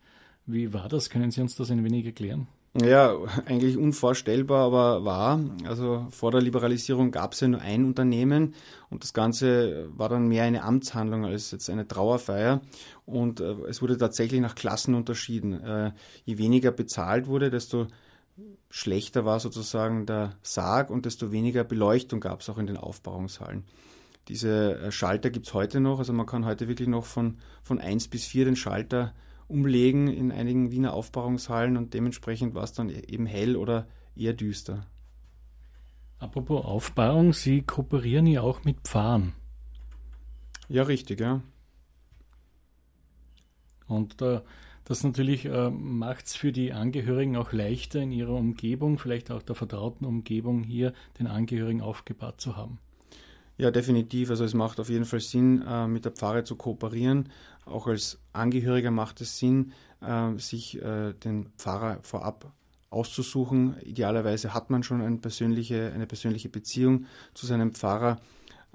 [0.47, 1.11] Wie war das?
[1.11, 2.49] Können Sie uns das ein wenig erklären?
[2.83, 5.39] Ja, eigentlich unvorstellbar, aber wahr.
[5.65, 8.55] Also vor der Liberalisierung gab es ja nur ein Unternehmen
[8.91, 12.63] und das Ganze war dann mehr eine Amtshandlung als jetzt eine Trauerfeier.
[13.07, 15.63] Und äh, es wurde tatsächlich nach Klassen unterschieden.
[15.63, 15.93] Äh,
[16.25, 17.87] je weniger bezahlt wurde, desto
[18.71, 23.65] schlechter war sozusagen der Sarg und desto weniger Beleuchtung gab es auch in den Aufbauungshallen.
[24.29, 27.79] Diese äh, Schalter gibt es heute noch, also man kann heute wirklich noch von, von
[27.79, 29.15] 1 bis 4 den Schalter
[29.47, 34.87] umlegen in einigen Wiener Aufbauungshallen und dementsprechend war es dann eben hell oder eher düster.
[36.19, 39.35] Apropos Aufbauung, Sie kooperieren ja auch mit Pfarren.
[40.69, 41.43] Ja, richtig, ja.
[43.87, 44.43] Und da
[44.85, 49.43] das natürlich äh, macht es für die Angehörigen auch leichter in ihrer Umgebung, vielleicht auch
[49.43, 52.79] der vertrauten Umgebung hier den Angehörigen aufgebaut zu haben.
[53.57, 54.31] Ja, definitiv.
[54.31, 57.31] Also es macht auf jeden Fall Sinn, äh, mit der Pfarre zu kooperieren.
[57.65, 62.53] Auch als Angehöriger macht es Sinn, äh, sich äh, den Pfarrer vorab
[62.91, 63.77] auszusuchen.
[63.83, 68.21] Idealerweise hat man schon eine persönliche, eine persönliche Beziehung zu seinem Pfarrer,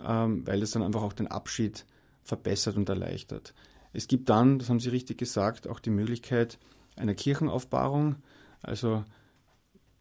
[0.04, 1.86] ähm, weil es dann einfach auch den Abschied
[2.24, 3.54] verbessert und erleichtert.
[3.94, 6.60] Es gibt dann, das haben Sie richtig gesagt, auch die Möglichkeit,
[6.96, 8.18] einer Kirchenaufbahrung.
[8.62, 9.04] Also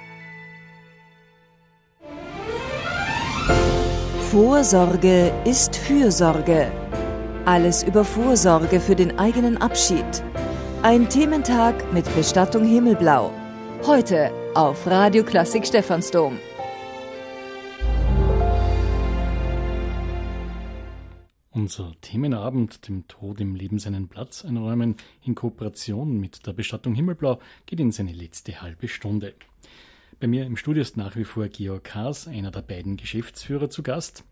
[4.30, 6.70] Vorsorge ist Fürsorge.
[7.44, 10.04] Alles über Vorsorge für den eigenen Abschied.
[10.82, 13.32] Ein Thementag mit Bestattung Himmelblau.
[13.86, 16.38] Heute auf Radio Klassik Stephansdom.
[21.54, 27.38] Unser Themenabend, dem Tod im Leben seinen Platz einräumen, in Kooperation mit der Bestattung Himmelblau,
[27.64, 29.34] geht in seine letzte halbe Stunde.
[30.18, 33.84] Bei mir im Studio ist nach wie vor Georg Haas, einer der beiden Geschäftsführer, zu
[33.84, 34.24] Gast.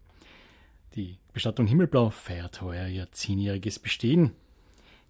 [0.97, 4.33] Die Bestattung Himmelblau feiert heuer ihr zehnjähriges Bestehen.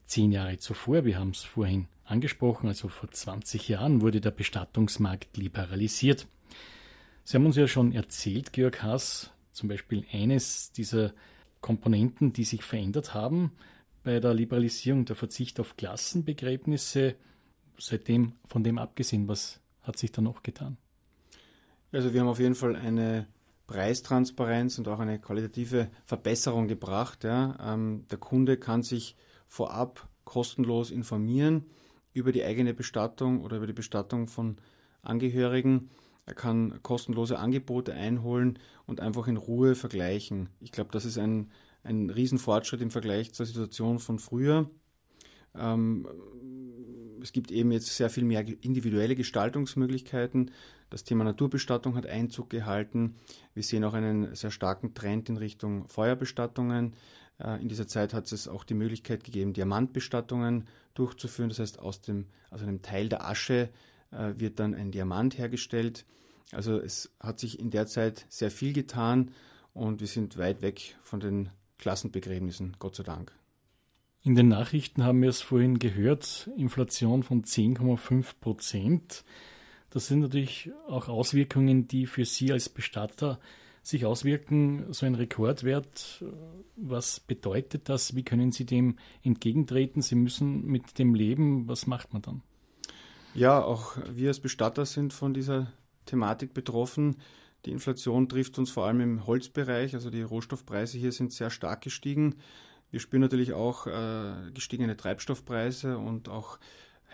[0.04, 5.38] Zehn Jahre zuvor, wir haben es vorhin angesprochen, also vor 20 Jahren, wurde der Bestattungsmarkt
[5.38, 6.26] liberalisiert.
[7.24, 11.14] Sie haben uns ja schon erzählt, Georg Haas, zum Beispiel eines dieser
[11.62, 13.52] Komponenten, die sich verändert haben
[14.04, 17.14] bei der Liberalisierung, der Verzicht auf Klassenbegräbnisse.
[17.78, 20.76] Seitdem von dem abgesehen, was hat sich da noch getan?
[21.90, 23.26] Also wir haben auf jeden Fall eine
[23.66, 27.24] Preistransparenz und auch eine qualitative Verbesserung gebracht.
[27.24, 27.56] Ja.
[27.74, 31.64] Ähm, der Kunde kann sich vorab kostenlos informieren
[32.12, 34.56] über die eigene Bestattung oder über die Bestattung von
[35.02, 35.90] Angehörigen.
[36.24, 40.48] Er kann kostenlose Angebote einholen und einfach in Ruhe vergleichen.
[40.60, 41.50] Ich glaube, das ist ein,
[41.82, 44.70] ein Riesenfortschritt im Vergleich zur Situation von früher.
[45.54, 46.06] Ähm,
[47.20, 50.50] es gibt eben jetzt sehr viel mehr individuelle Gestaltungsmöglichkeiten.
[50.90, 53.16] Das Thema Naturbestattung hat Einzug gehalten.
[53.54, 56.94] Wir sehen auch einen sehr starken Trend in Richtung Feuerbestattungen.
[57.38, 61.48] Äh, in dieser Zeit hat es auch die Möglichkeit gegeben, Diamantbestattungen durchzuführen.
[61.48, 63.70] Das heißt, aus, dem, aus einem Teil der Asche
[64.12, 66.06] äh, wird dann ein Diamant hergestellt.
[66.52, 69.32] Also es hat sich in der Zeit sehr viel getan
[69.72, 71.48] und wir sind weit weg von den
[71.78, 73.32] Klassenbegräbnissen, Gott sei Dank.
[74.22, 79.24] In den Nachrichten haben wir es vorhin gehört, Inflation von 10,5 Prozent.
[79.90, 83.40] Das sind natürlich auch Auswirkungen, die für Sie als Bestatter
[83.82, 84.92] sich auswirken.
[84.92, 86.24] So ein Rekordwert,
[86.76, 88.14] was bedeutet das?
[88.14, 90.02] Wie können Sie dem entgegentreten?
[90.02, 91.66] Sie müssen mit dem leben.
[91.66, 92.42] Was macht man dann?
[93.34, 95.72] Ja, auch wir als Bestatter sind von dieser
[96.04, 97.16] Thematik betroffen.
[97.64, 101.80] Die Inflation trifft uns vor allem im Holzbereich, also die Rohstoffpreise hier sind sehr stark
[101.80, 102.36] gestiegen.
[102.90, 106.58] Wir spüren natürlich auch äh, gestiegene Treibstoffpreise und auch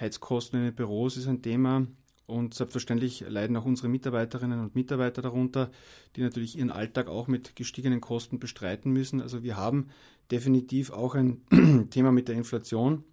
[0.01, 1.87] Heizkosten in den Büros ist ein Thema.
[2.27, 5.71] Und selbstverständlich leiden auch unsere Mitarbeiterinnen und Mitarbeiter darunter,
[6.17, 9.23] die natürlich ihren Alltag auch mit gestiegenen Kosten bestreiten müssen.
[9.23, 9.89] Also wir haben
[10.31, 11.43] definitiv auch ein
[11.91, 13.05] Thema mit der Inflation.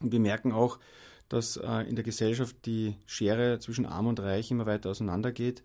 [0.00, 0.78] Und wir merken auch,
[1.32, 5.62] dass äh, in der Gesellschaft die Schere zwischen Arm und Reich immer weiter auseinandergeht.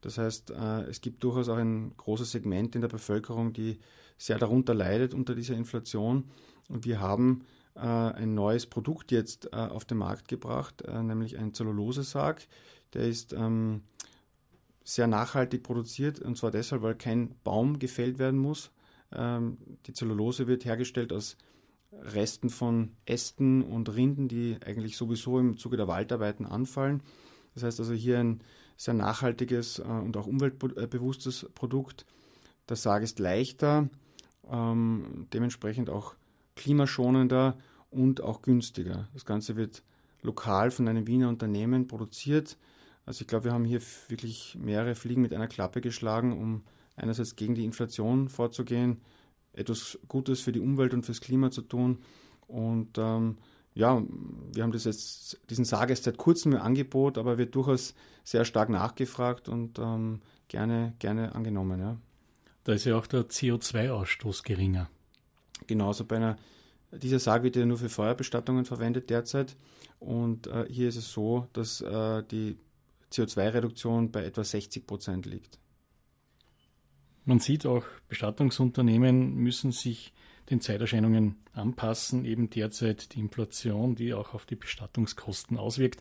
[0.00, 3.80] Das heißt, äh, es gibt durchaus auch ein großes Segment in der Bevölkerung, die
[4.16, 6.30] sehr darunter leidet unter dieser Inflation.
[6.68, 11.36] Und wir haben äh, ein neues Produkt jetzt äh, auf den Markt gebracht, äh, nämlich
[11.36, 12.46] ein Zellulose-Sarg.
[12.94, 13.82] Der ist ähm,
[14.84, 18.70] sehr nachhaltig produziert und zwar deshalb, weil kein Baum gefällt werden muss.
[19.12, 21.36] Ähm, die Zellulose wird hergestellt aus
[21.92, 27.02] Resten von Ästen und Rinden, die eigentlich sowieso im Zuge der Waldarbeiten anfallen.
[27.54, 28.40] Das heißt also hier ein
[28.76, 32.06] sehr nachhaltiges äh, und auch umweltbewusstes Produkt.
[32.68, 33.88] Der Sarg ist leichter,
[34.50, 36.14] ähm, dementsprechend auch
[36.54, 37.56] klimaschonender
[37.90, 39.08] und auch günstiger.
[39.14, 39.82] Das Ganze wird
[40.22, 42.58] lokal von einem Wiener Unternehmen produziert.
[43.06, 46.62] Also ich glaube, wir haben hier wirklich mehrere Fliegen mit einer Klappe geschlagen, um
[46.96, 49.00] einerseits gegen die Inflation vorzugehen,
[49.58, 51.98] etwas Gutes für die Umwelt und fürs Klima zu tun.
[52.46, 53.38] Und ähm,
[53.74, 54.02] ja,
[54.52, 57.94] wir haben das jetzt, diesen Sarg erst seit kurzem im Angebot, aber wird durchaus
[58.24, 61.80] sehr stark nachgefragt und ähm, gerne, gerne angenommen.
[61.80, 61.96] Ja.
[62.64, 64.90] Da ist ja auch der CO2-Ausstoß geringer.
[65.66, 66.36] Genauso bei einer,
[66.92, 69.56] dieser Sarg wird ja nur für Feuerbestattungen verwendet derzeit.
[70.00, 72.58] Und äh, hier ist es so, dass äh, die
[73.12, 75.58] CO2-Reduktion bei etwa 60 Prozent liegt.
[77.28, 80.14] Man sieht auch, Bestattungsunternehmen müssen sich
[80.48, 86.00] den Zeiterscheinungen anpassen, eben derzeit die Inflation, die auch auf die Bestattungskosten auswirkt.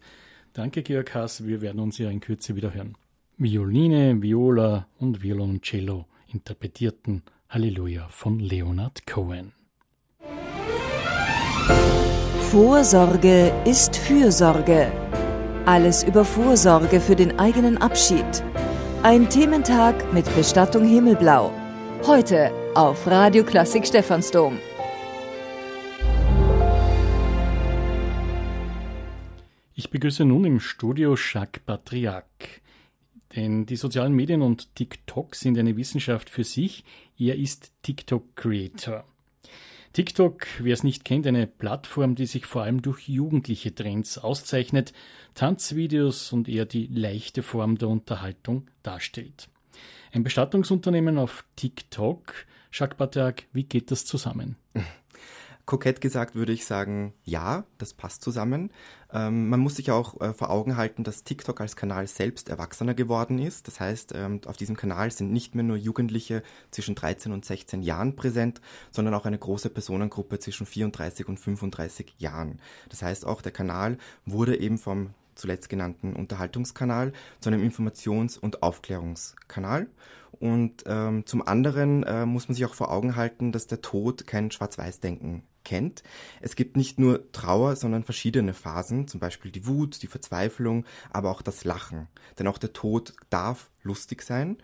[0.54, 1.46] Danke, Georg Haas.
[1.46, 2.96] Wir werden uns ja in Kürze wieder hören.
[3.38, 9.52] Violine, Viola und Violoncello interpretierten Halleluja von Leonard Cohen.
[12.52, 14.94] Vorsorge ist Fürsorge.
[15.66, 18.24] Alles über Vorsorge für den eigenen Abschied.
[19.10, 21.54] Ein Thementag mit Bestattung Himmelblau.
[22.06, 24.60] Heute auf Radio Klassik Stephansdom.
[29.76, 32.26] Ich begrüße nun im Studio Jacques Patriac.
[33.34, 36.84] Denn die sozialen Medien und TikTok sind eine Wissenschaft für sich.
[37.18, 39.06] Er ist TikTok-Creator.
[39.98, 44.94] TikTok, wer es nicht kennt, eine Plattform, die sich vor allem durch jugendliche Trends auszeichnet,
[45.34, 49.50] Tanzvideos und eher die leichte Form der Unterhaltung darstellt.
[50.12, 52.46] Ein Bestattungsunternehmen auf TikTok.
[52.72, 54.56] Jacques Patriac, wie geht das zusammen?
[55.68, 58.72] Kokett gesagt würde ich sagen, ja, das passt zusammen.
[59.12, 62.94] Ähm, man muss sich auch äh, vor Augen halten, dass TikTok als Kanal selbst erwachsener
[62.94, 63.68] geworden ist.
[63.68, 66.42] Das heißt, ähm, auf diesem Kanal sind nicht mehr nur Jugendliche
[66.72, 68.62] zwischen 13 und 16 Jahren präsent,
[68.92, 72.62] sondern auch eine große Personengruppe zwischen 34 und 35 Jahren.
[72.88, 77.12] Das heißt, auch der Kanal wurde eben vom zuletzt genannten Unterhaltungskanal
[77.42, 79.88] zu einem Informations- und Aufklärungskanal.
[80.40, 84.26] Und ähm, zum anderen äh, muss man sich auch vor Augen halten, dass der Tod
[84.26, 86.02] kein Schwarz-Weiß-Denken kennt.
[86.40, 91.30] Es gibt nicht nur Trauer, sondern verschiedene Phasen, zum Beispiel die Wut, die Verzweiflung, aber
[91.30, 92.08] auch das Lachen.
[92.40, 94.58] Denn auch der Tod darf lustig sein.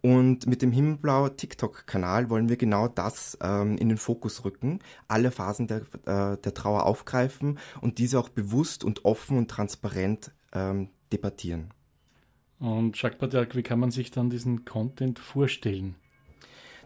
[0.00, 4.78] Und mit dem Himmelblau TikTok-Kanal wollen wir genau das ähm, in den Fokus rücken,
[5.08, 10.30] alle Phasen der, äh, der Trauer aufgreifen und diese auch bewusst und offen und transparent
[10.52, 11.72] ähm, debattieren.
[12.60, 15.96] Und Jacques Patriarch, wie kann man sich dann diesen Content vorstellen?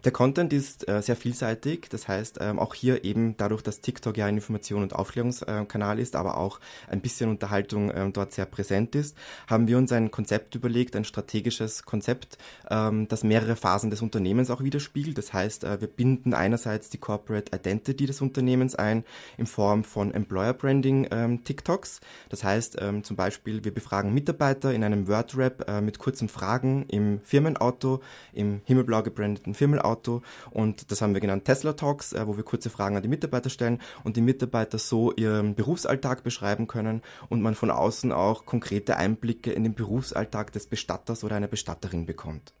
[0.05, 4.15] Der Content ist äh, sehr vielseitig, das heißt ähm, auch hier eben dadurch, dass TikTok
[4.15, 8.95] ja ein Information- und Aufklärungskanal ist, aber auch ein bisschen Unterhaltung äh, dort sehr präsent
[8.95, 12.37] ist, haben wir uns ein Konzept überlegt, ein strategisches Konzept,
[12.69, 15.17] ähm, das mehrere Phasen des Unternehmens auch widerspiegelt.
[15.17, 19.03] Das heißt, äh, wir binden einerseits die Corporate Identity des Unternehmens ein
[19.37, 21.99] in Form von Employer Branding ähm, TikToks.
[22.29, 26.85] Das heißt ähm, zum Beispiel, wir befragen Mitarbeiter in einem Word-Rap äh, mit kurzen Fragen
[26.87, 30.21] im Firmenauto, im himmelblau gebrandeten Firmenauto Auto
[30.51, 33.49] und das haben wir genannt Tesla Talks, äh, wo wir kurze Fragen an die Mitarbeiter
[33.49, 38.97] stellen und die Mitarbeiter so ihren Berufsalltag beschreiben können und man von außen auch konkrete
[38.97, 42.53] Einblicke in den Berufsalltag des Bestatters oder einer Bestatterin bekommt.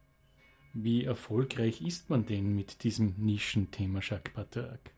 [0.73, 4.91] Wie erfolgreich ist man denn mit diesem Nischenthema Jacques Patrick?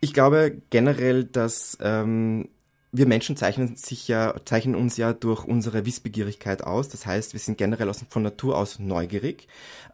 [0.00, 2.48] Ich glaube generell, dass ähm,
[2.92, 6.88] wir Menschen zeichnen, sich ja, zeichnen uns ja durch unsere Wissbegierigkeit aus.
[6.88, 9.46] Das heißt, wir sind generell aus, von Natur aus neugierig.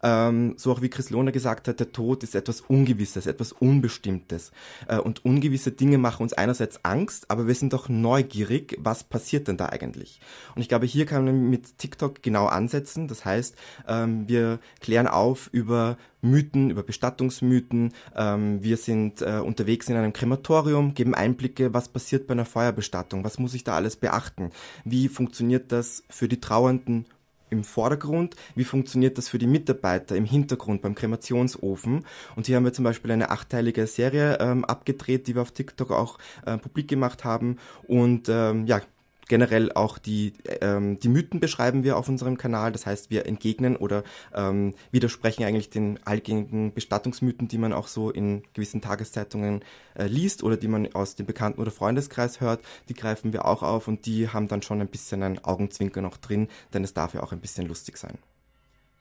[0.03, 4.51] Ähm, so auch wie Chris Lohner gesagt hat, der Tod ist etwas Ungewisses, etwas Unbestimmtes.
[4.89, 9.49] Äh, und ungewisse Dinge machen uns einerseits Angst, aber wir sind auch neugierig, was passiert
[9.49, 10.21] denn da eigentlich?
[10.55, 13.09] Und ich glaube, hier kann man mit TikTok genau ansetzen.
[13.09, 13.57] Das heißt,
[13.89, 15.99] ähm, wir klären auf über
[16.31, 17.93] Mythen, über Bestattungsmythen.
[18.15, 23.25] Ähm, wir sind äh, unterwegs in einem Krematorium, geben Einblicke, was passiert bei einer Feuerbestattung,
[23.25, 24.51] was muss ich da alles beachten,
[24.85, 27.07] wie funktioniert das für die Trauernden
[27.51, 32.05] im Vordergrund, wie funktioniert das für die Mitarbeiter im Hintergrund beim Kremationsofen.
[32.35, 35.91] Und hier haben wir zum Beispiel eine achteilige Serie ähm, abgedreht, die wir auf TikTok
[35.91, 37.59] auch äh, publik gemacht haben.
[37.87, 38.81] Und ähm, ja,
[39.29, 42.73] generell auch die, ähm, die Mythen beschreiben wir auf unserem Kanal.
[42.73, 44.05] Das heißt, wir entgegnen oder
[44.35, 49.63] ähm, widersprechen eigentlich den allgängigen Bestattungsmythen, die man auch so in gewissen Tageszeitungen
[49.95, 52.61] äh, liest oder die man aus dem Bekannten- oder Freundeskreis hört.
[52.89, 56.17] Die greifen wir auch auf und die haben dann schon ein bisschen ein Augenzwinker noch
[56.17, 58.19] drin, denn es darf ja auch ein bisschen lustig sein.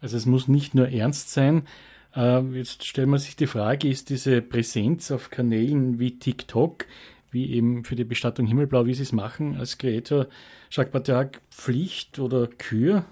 [0.02, 1.64] Also es muss nicht nur ernst sein.
[2.16, 6.86] Äh, jetzt stellt man sich die Frage, ist diese Präsenz auf Kanälen wie TikTok
[7.36, 10.26] wie eben für die Bestattung Himmelblau, wie Sie es machen als Creator,
[10.72, 13.06] Jacques Patriarch, Pflicht oder Kür?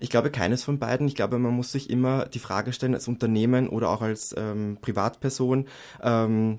[0.00, 1.08] Ich glaube keines von beiden.
[1.08, 4.78] Ich glaube, man muss sich immer die Frage stellen als Unternehmen oder auch als ähm,
[4.82, 5.66] Privatperson,
[6.02, 6.58] ähm,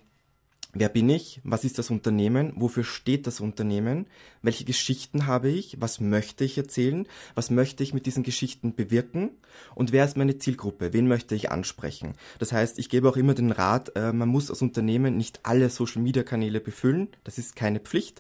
[0.77, 1.39] Wer bin ich?
[1.45, 2.51] Was ist das Unternehmen?
[2.57, 4.07] Wofür steht das Unternehmen?
[4.41, 5.79] Welche Geschichten habe ich?
[5.79, 7.07] Was möchte ich erzählen?
[7.33, 9.29] Was möchte ich mit diesen Geschichten bewirken?
[9.73, 10.91] Und wer ist meine Zielgruppe?
[10.91, 12.15] Wen möchte ich ansprechen?
[12.39, 15.69] Das heißt, ich gebe auch immer den Rat, äh, man muss als Unternehmen nicht alle
[15.69, 17.07] Social-Media-Kanäle befüllen.
[17.23, 18.19] Das ist keine Pflicht.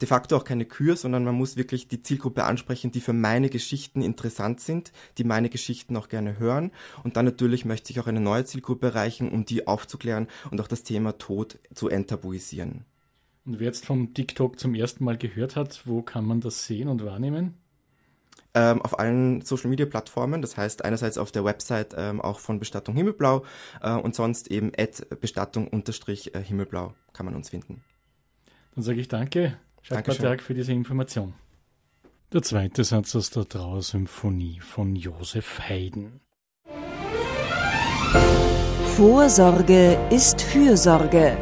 [0.00, 3.48] De facto auch keine Kür, sondern man muss wirklich die Zielgruppe ansprechen, die für meine
[3.48, 6.72] Geschichten interessant sind, die meine Geschichten auch gerne hören.
[7.04, 10.68] Und dann natürlich möchte ich auch eine neue Zielgruppe erreichen, um die aufzuklären und auch
[10.68, 12.84] das Thema Tod zu enttabuisieren.
[13.46, 16.88] Und wer jetzt vom TikTok zum ersten Mal gehört hat, wo kann man das sehen
[16.88, 17.54] und wahrnehmen?
[18.56, 22.60] Ähm, auf allen Social Media Plattformen, das heißt einerseits auf der Website ähm, auch von
[22.60, 23.44] Bestattung Himmelblau
[23.82, 27.82] äh, und sonst eben at Bestattung unterstrich äh, Himmelblau kann man uns finden.
[28.74, 29.58] Dann sage ich danke.
[29.88, 31.34] Patrick für diese Information.
[32.32, 36.20] Der zweite Satz aus der Trauersymphonie von Josef Haydn.
[38.96, 41.36] Vorsorge ist Fürsorge.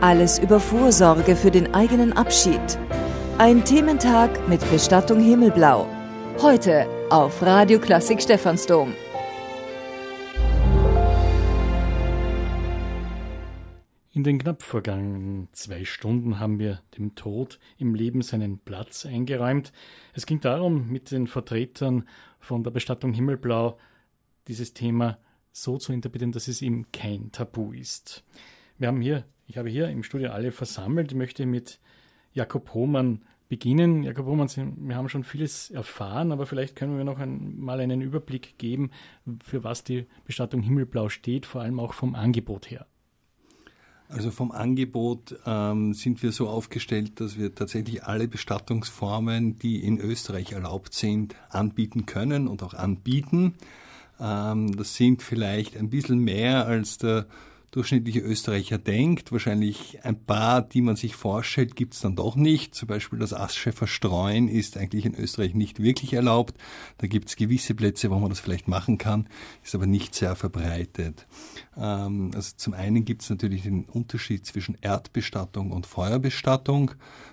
[0.00, 2.78] Alles über Vorsorge für den eigenen Abschied.
[3.38, 5.86] Ein Thementag mit Bestattung Himmelblau.
[6.40, 8.94] Heute auf Radio Klassik Stephansdom.
[14.14, 19.72] In den knapp vergangenen zwei Stunden haben wir dem Tod im Leben seinen Platz eingeräumt.
[20.12, 22.06] Es ging darum, mit den Vertretern
[22.38, 23.76] von der Bestattung Himmelblau
[24.46, 25.18] dieses Thema
[25.50, 28.22] so zu interpretieren, dass es ihm kein Tabu ist.
[28.78, 31.10] Wir haben hier, ich habe hier im Studio alle versammelt.
[31.10, 31.80] Ich möchte mit
[32.34, 34.04] Jakob Hohmann beginnen.
[34.04, 38.58] Jakob Hohmann, wir haben schon vieles erfahren, aber vielleicht können wir noch einmal einen Überblick
[38.58, 38.92] geben,
[39.42, 42.86] für was die Bestattung Himmelblau steht, vor allem auch vom Angebot her.
[44.14, 49.98] Also vom Angebot ähm, sind wir so aufgestellt, dass wir tatsächlich alle Bestattungsformen, die in
[49.98, 53.54] Österreich erlaubt sind, anbieten können und auch anbieten.
[54.20, 57.26] Ähm, das sind vielleicht ein bisschen mehr als der
[57.74, 59.32] durchschnittliche Österreicher denkt.
[59.32, 62.74] Wahrscheinlich ein paar, die man sich vorstellt, gibt es dann doch nicht.
[62.74, 66.54] Zum Beispiel das Asche verstreuen ist eigentlich in Österreich nicht wirklich erlaubt.
[66.98, 69.28] Da gibt es gewisse Plätze, wo man das vielleicht machen kann,
[69.64, 71.26] ist aber nicht sehr verbreitet.
[71.76, 76.92] Ähm, also zum einen gibt es natürlich den Unterschied zwischen Erdbestattung und Feuerbestattung,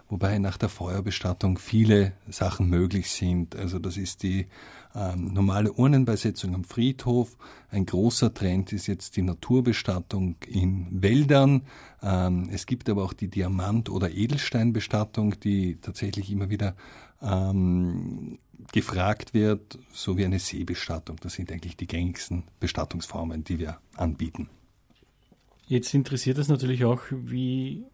[0.10, 3.56] wobei nach der Feuerbestattung viele Sachen möglich sind.
[3.56, 4.48] Also das ist die
[4.96, 7.38] ähm, normale Urnenbeisetzung am Friedhof.
[7.70, 11.64] Ein großer Trend ist jetzt die Naturbestattung in Wäldern.
[12.02, 16.76] Ähm, es gibt aber auch die Diamant- oder Edelsteinbestattung, die tatsächlich immer wieder
[17.22, 18.40] ähm,
[18.72, 21.18] gefragt wird, so wie eine Seebestattung.
[21.22, 24.50] Das sind eigentlich die gängigsten Bestattungsformen, die wir anbieten.
[25.68, 27.86] Jetzt interessiert es natürlich auch, wie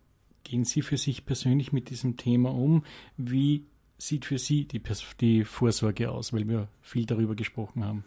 [0.43, 2.83] gehen Sie für sich persönlich mit diesem Thema um?
[3.17, 3.65] Wie
[3.97, 4.81] sieht für Sie die,
[5.19, 8.03] die Vorsorge aus, weil wir viel darüber gesprochen haben?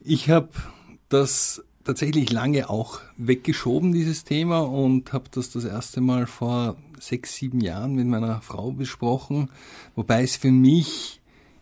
[0.00, 0.50] Ich habe
[1.08, 7.36] das tatsächlich lange auch weggeschoben, dieses Thema, und habe das das erste Mal vor sechs,
[7.36, 9.50] sieben Jahren mit meiner Frau besprochen,
[9.94, 11.20] wobei es für mich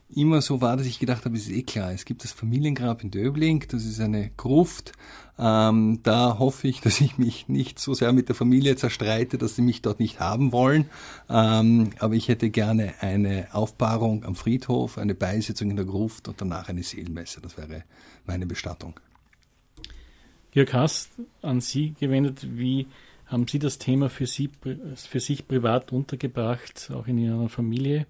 [0.08, 3.02] immer so war, dass ich gedacht habe, es ist eh klar, es gibt das Familiengrab
[3.02, 4.92] in Döbling, das ist eine Gruft.
[5.38, 9.56] Ähm, da hoffe ich, dass ich mich nicht so sehr mit der Familie zerstreite, dass
[9.56, 10.88] sie mich dort nicht haben wollen.
[11.28, 16.40] Ähm, aber ich hätte gerne eine Aufbahrung am Friedhof, eine Beisetzung in der Gruft und
[16.40, 17.40] danach eine Seelenmesse.
[17.40, 17.84] Das wäre
[18.26, 19.00] meine Bestattung.
[20.52, 21.08] Jörg Haas,
[21.42, 22.86] an Sie gewendet, wie
[23.26, 24.50] haben Sie das Thema für, Sie,
[24.94, 28.06] für sich privat untergebracht, auch in Ihrer Familie?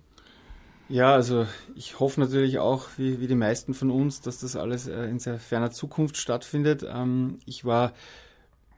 [0.88, 4.86] Ja, also ich hoffe natürlich auch, wie, wie die meisten von uns, dass das alles
[4.86, 6.84] äh, in sehr ferner Zukunft stattfindet.
[6.86, 7.94] Ähm, ich war,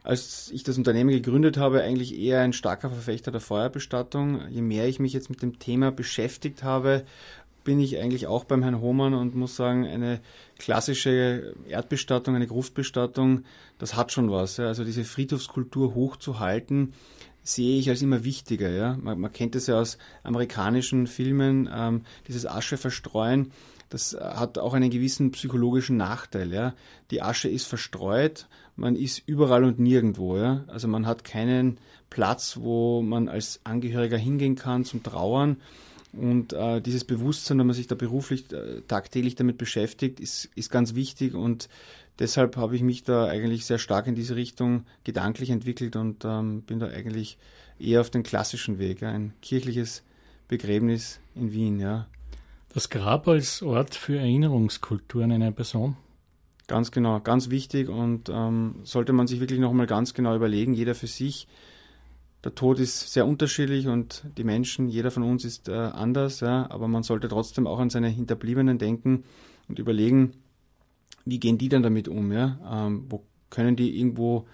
[0.04, 4.40] als ich das Unternehmen gegründet habe, eigentlich eher ein starker Verfechter der Feuerbestattung.
[4.50, 7.04] Je mehr ich mich jetzt mit dem Thema beschäftigt habe,
[7.64, 10.20] bin ich eigentlich auch beim Herrn Hohmann und muss sagen, eine
[10.56, 13.42] klassische Erdbestattung, eine Gruftbestattung,
[13.78, 14.60] das hat schon was.
[14.60, 16.92] Also diese Friedhofskultur hochzuhalten,
[17.48, 18.70] sehe ich als immer wichtiger.
[18.70, 18.96] Ja?
[19.00, 23.52] Man, man kennt es ja aus amerikanischen Filmen, ähm, dieses Asche verstreuen,
[23.88, 26.52] das äh, hat auch einen gewissen psychologischen Nachteil.
[26.52, 26.74] Ja?
[27.10, 30.36] Die Asche ist verstreut, man ist überall und nirgendwo.
[30.36, 30.64] Ja?
[30.66, 31.78] Also man hat keinen
[32.10, 35.58] Platz, wo man als Angehöriger hingehen kann zum Trauern.
[36.16, 40.70] Und äh, dieses Bewusstsein, wenn man sich da beruflich äh, tagtäglich damit beschäftigt, ist, ist
[40.70, 41.34] ganz wichtig.
[41.34, 41.68] Und
[42.18, 46.62] deshalb habe ich mich da eigentlich sehr stark in diese Richtung gedanklich entwickelt und ähm,
[46.62, 47.38] bin da eigentlich
[47.78, 50.02] eher auf den klassischen Weg, ja, ein kirchliches
[50.48, 52.06] Begräbnis in Wien, ja.
[52.72, 55.96] Das Grab als Ort für Erinnerungskultur an eine Person?
[56.66, 60.94] Ganz genau, ganz wichtig und ähm, sollte man sich wirklich nochmal ganz genau überlegen, jeder
[60.94, 61.46] für sich.
[62.46, 66.70] Der Tod ist sehr unterschiedlich und die Menschen, jeder von uns ist äh, anders, ja,
[66.70, 69.24] aber man sollte trotzdem auch an seine Hinterbliebenen denken
[69.66, 70.32] und überlegen,
[71.24, 72.30] wie gehen die dann damit um?
[72.30, 72.86] Ja?
[72.86, 74.46] Ähm, wo können die irgendwo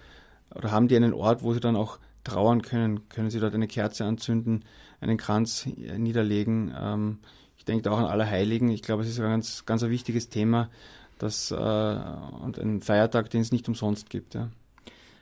[0.55, 3.07] oder haben die einen Ort, wo sie dann auch trauern können?
[3.09, 4.65] Können sie dort eine Kerze anzünden,
[4.99, 6.73] einen Kranz niederlegen?
[6.75, 7.19] Ähm,
[7.59, 8.69] ich denke auch an Allerheiligen.
[8.69, 10.71] Ich glaube, es ist ein ganz, ganz ein wichtiges Thema
[11.19, 14.33] das, äh, und ein Feiertag, den es nicht umsonst gibt.
[14.33, 14.49] Ja.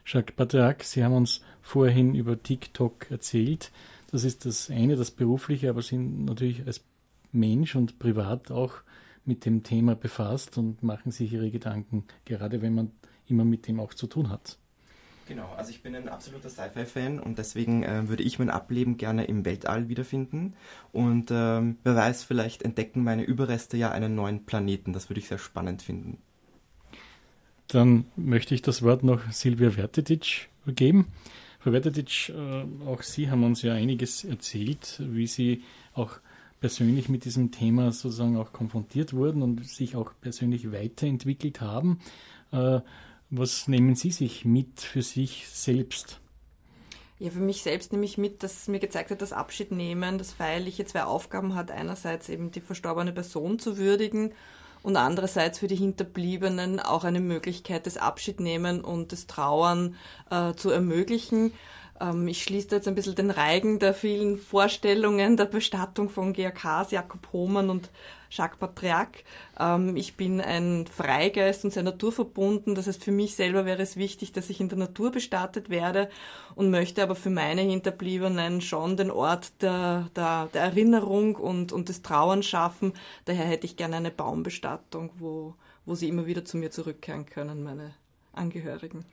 [0.06, 3.72] Jacques Patriarch, Sie haben uns vorhin über TikTok erzählt.
[4.12, 6.82] Das ist das eine, das berufliche, aber Sie sind natürlich als
[7.32, 8.74] Mensch und privat auch
[9.26, 12.92] mit dem Thema befasst und machen sich ihre Gedanken, gerade wenn man
[13.28, 14.58] immer mit dem auch zu tun hat.
[15.28, 19.24] Genau, also ich bin ein absoluter Sci-Fi-Fan und deswegen äh, würde ich mein Ableben gerne
[19.26, 20.56] im Weltall wiederfinden.
[20.92, 24.92] Und ähm, wer weiß, vielleicht entdecken meine Überreste ja einen neuen Planeten.
[24.92, 26.18] Das würde ich sehr spannend finden.
[27.68, 31.08] Dann möchte ich das Wort noch Silvia Vertetic übergeben.
[31.62, 36.18] Frau Vertetic, äh, auch Sie haben uns ja einiges erzählt, wie Sie auch
[36.60, 42.00] persönlich mit diesem Thema sozusagen auch konfrontiert wurden und sich auch persönlich weiterentwickelt haben.
[42.52, 42.80] Äh,
[43.30, 46.20] was nehmen Sie sich mit für sich selbst?
[47.20, 50.34] Ja, für mich selbst nehme ich mit, dass mir gezeigt hat, dass Abschied nehmen, das
[50.34, 51.70] Feierliche zwei Aufgaben hat.
[51.70, 54.34] Einerseits eben die verstorbene Person zu würdigen
[54.84, 59.96] und andererseits für die Hinterbliebenen auch eine Möglichkeit des Abschiednehmen und des Trauern
[60.30, 61.54] äh, zu ermöglichen.
[62.02, 66.92] Ähm, ich schließe jetzt ein bisschen den Reigen der vielen Vorstellungen der Bestattung von GRKs,
[66.92, 67.90] Jakob Hohmann und
[68.32, 69.24] Jacques Patriac.
[69.60, 72.76] Ähm, ich bin ein Freigeist und sehr naturverbunden.
[72.76, 76.10] Das heißt, für mich selber wäre es wichtig, dass ich in der Natur bestattet werde
[76.56, 81.90] und möchte aber für meine Hinterbliebenen schon den Ort der, der, der Erinnerung und, und
[81.90, 82.94] des Trauerns schaffen.
[83.26, 87.64] Daher hätte ich gerne eine Baumbestattung, wo, wo sie immer wieder zu mir zurückkehren können,
[87.64, 87.94] meine
[88.34, 89.06] Angehörigen.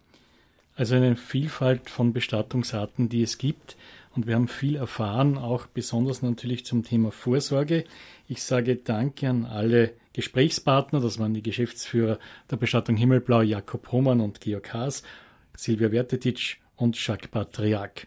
[0.79, 3.77] Also eine Vielfalt von Bestattungsarten, die es gibt.
[4.15, 7.85] Und wir haben viel erfahren, auch besonders natürlich zum Thema Vorsorge.
[8.29, 11.01] Ich sage Danke an alle Gesprächspartner.
[11.01, 15.03] Das waren die Geschäftsführer der Bestattung Himmelblau, Jakob Hohmann und Georg Haas,
[15.57, 18.07] Silvia Wertetitsch und Jacques Patriak.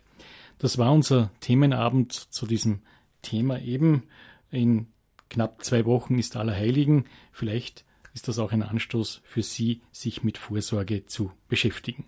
[0.57, 2.83] Das war unser Themenabend zu diesem
[3.21, 4.03] Thema eben.
[4.49, 4.87] In
[5.29, 7.03] knapp zwei Wochen ist Allerheiligen.
[7.33, 12.05] Vielleicht ist das auch ein Anstoß für Sie, sich mit Vorsorge zu beschäftigen.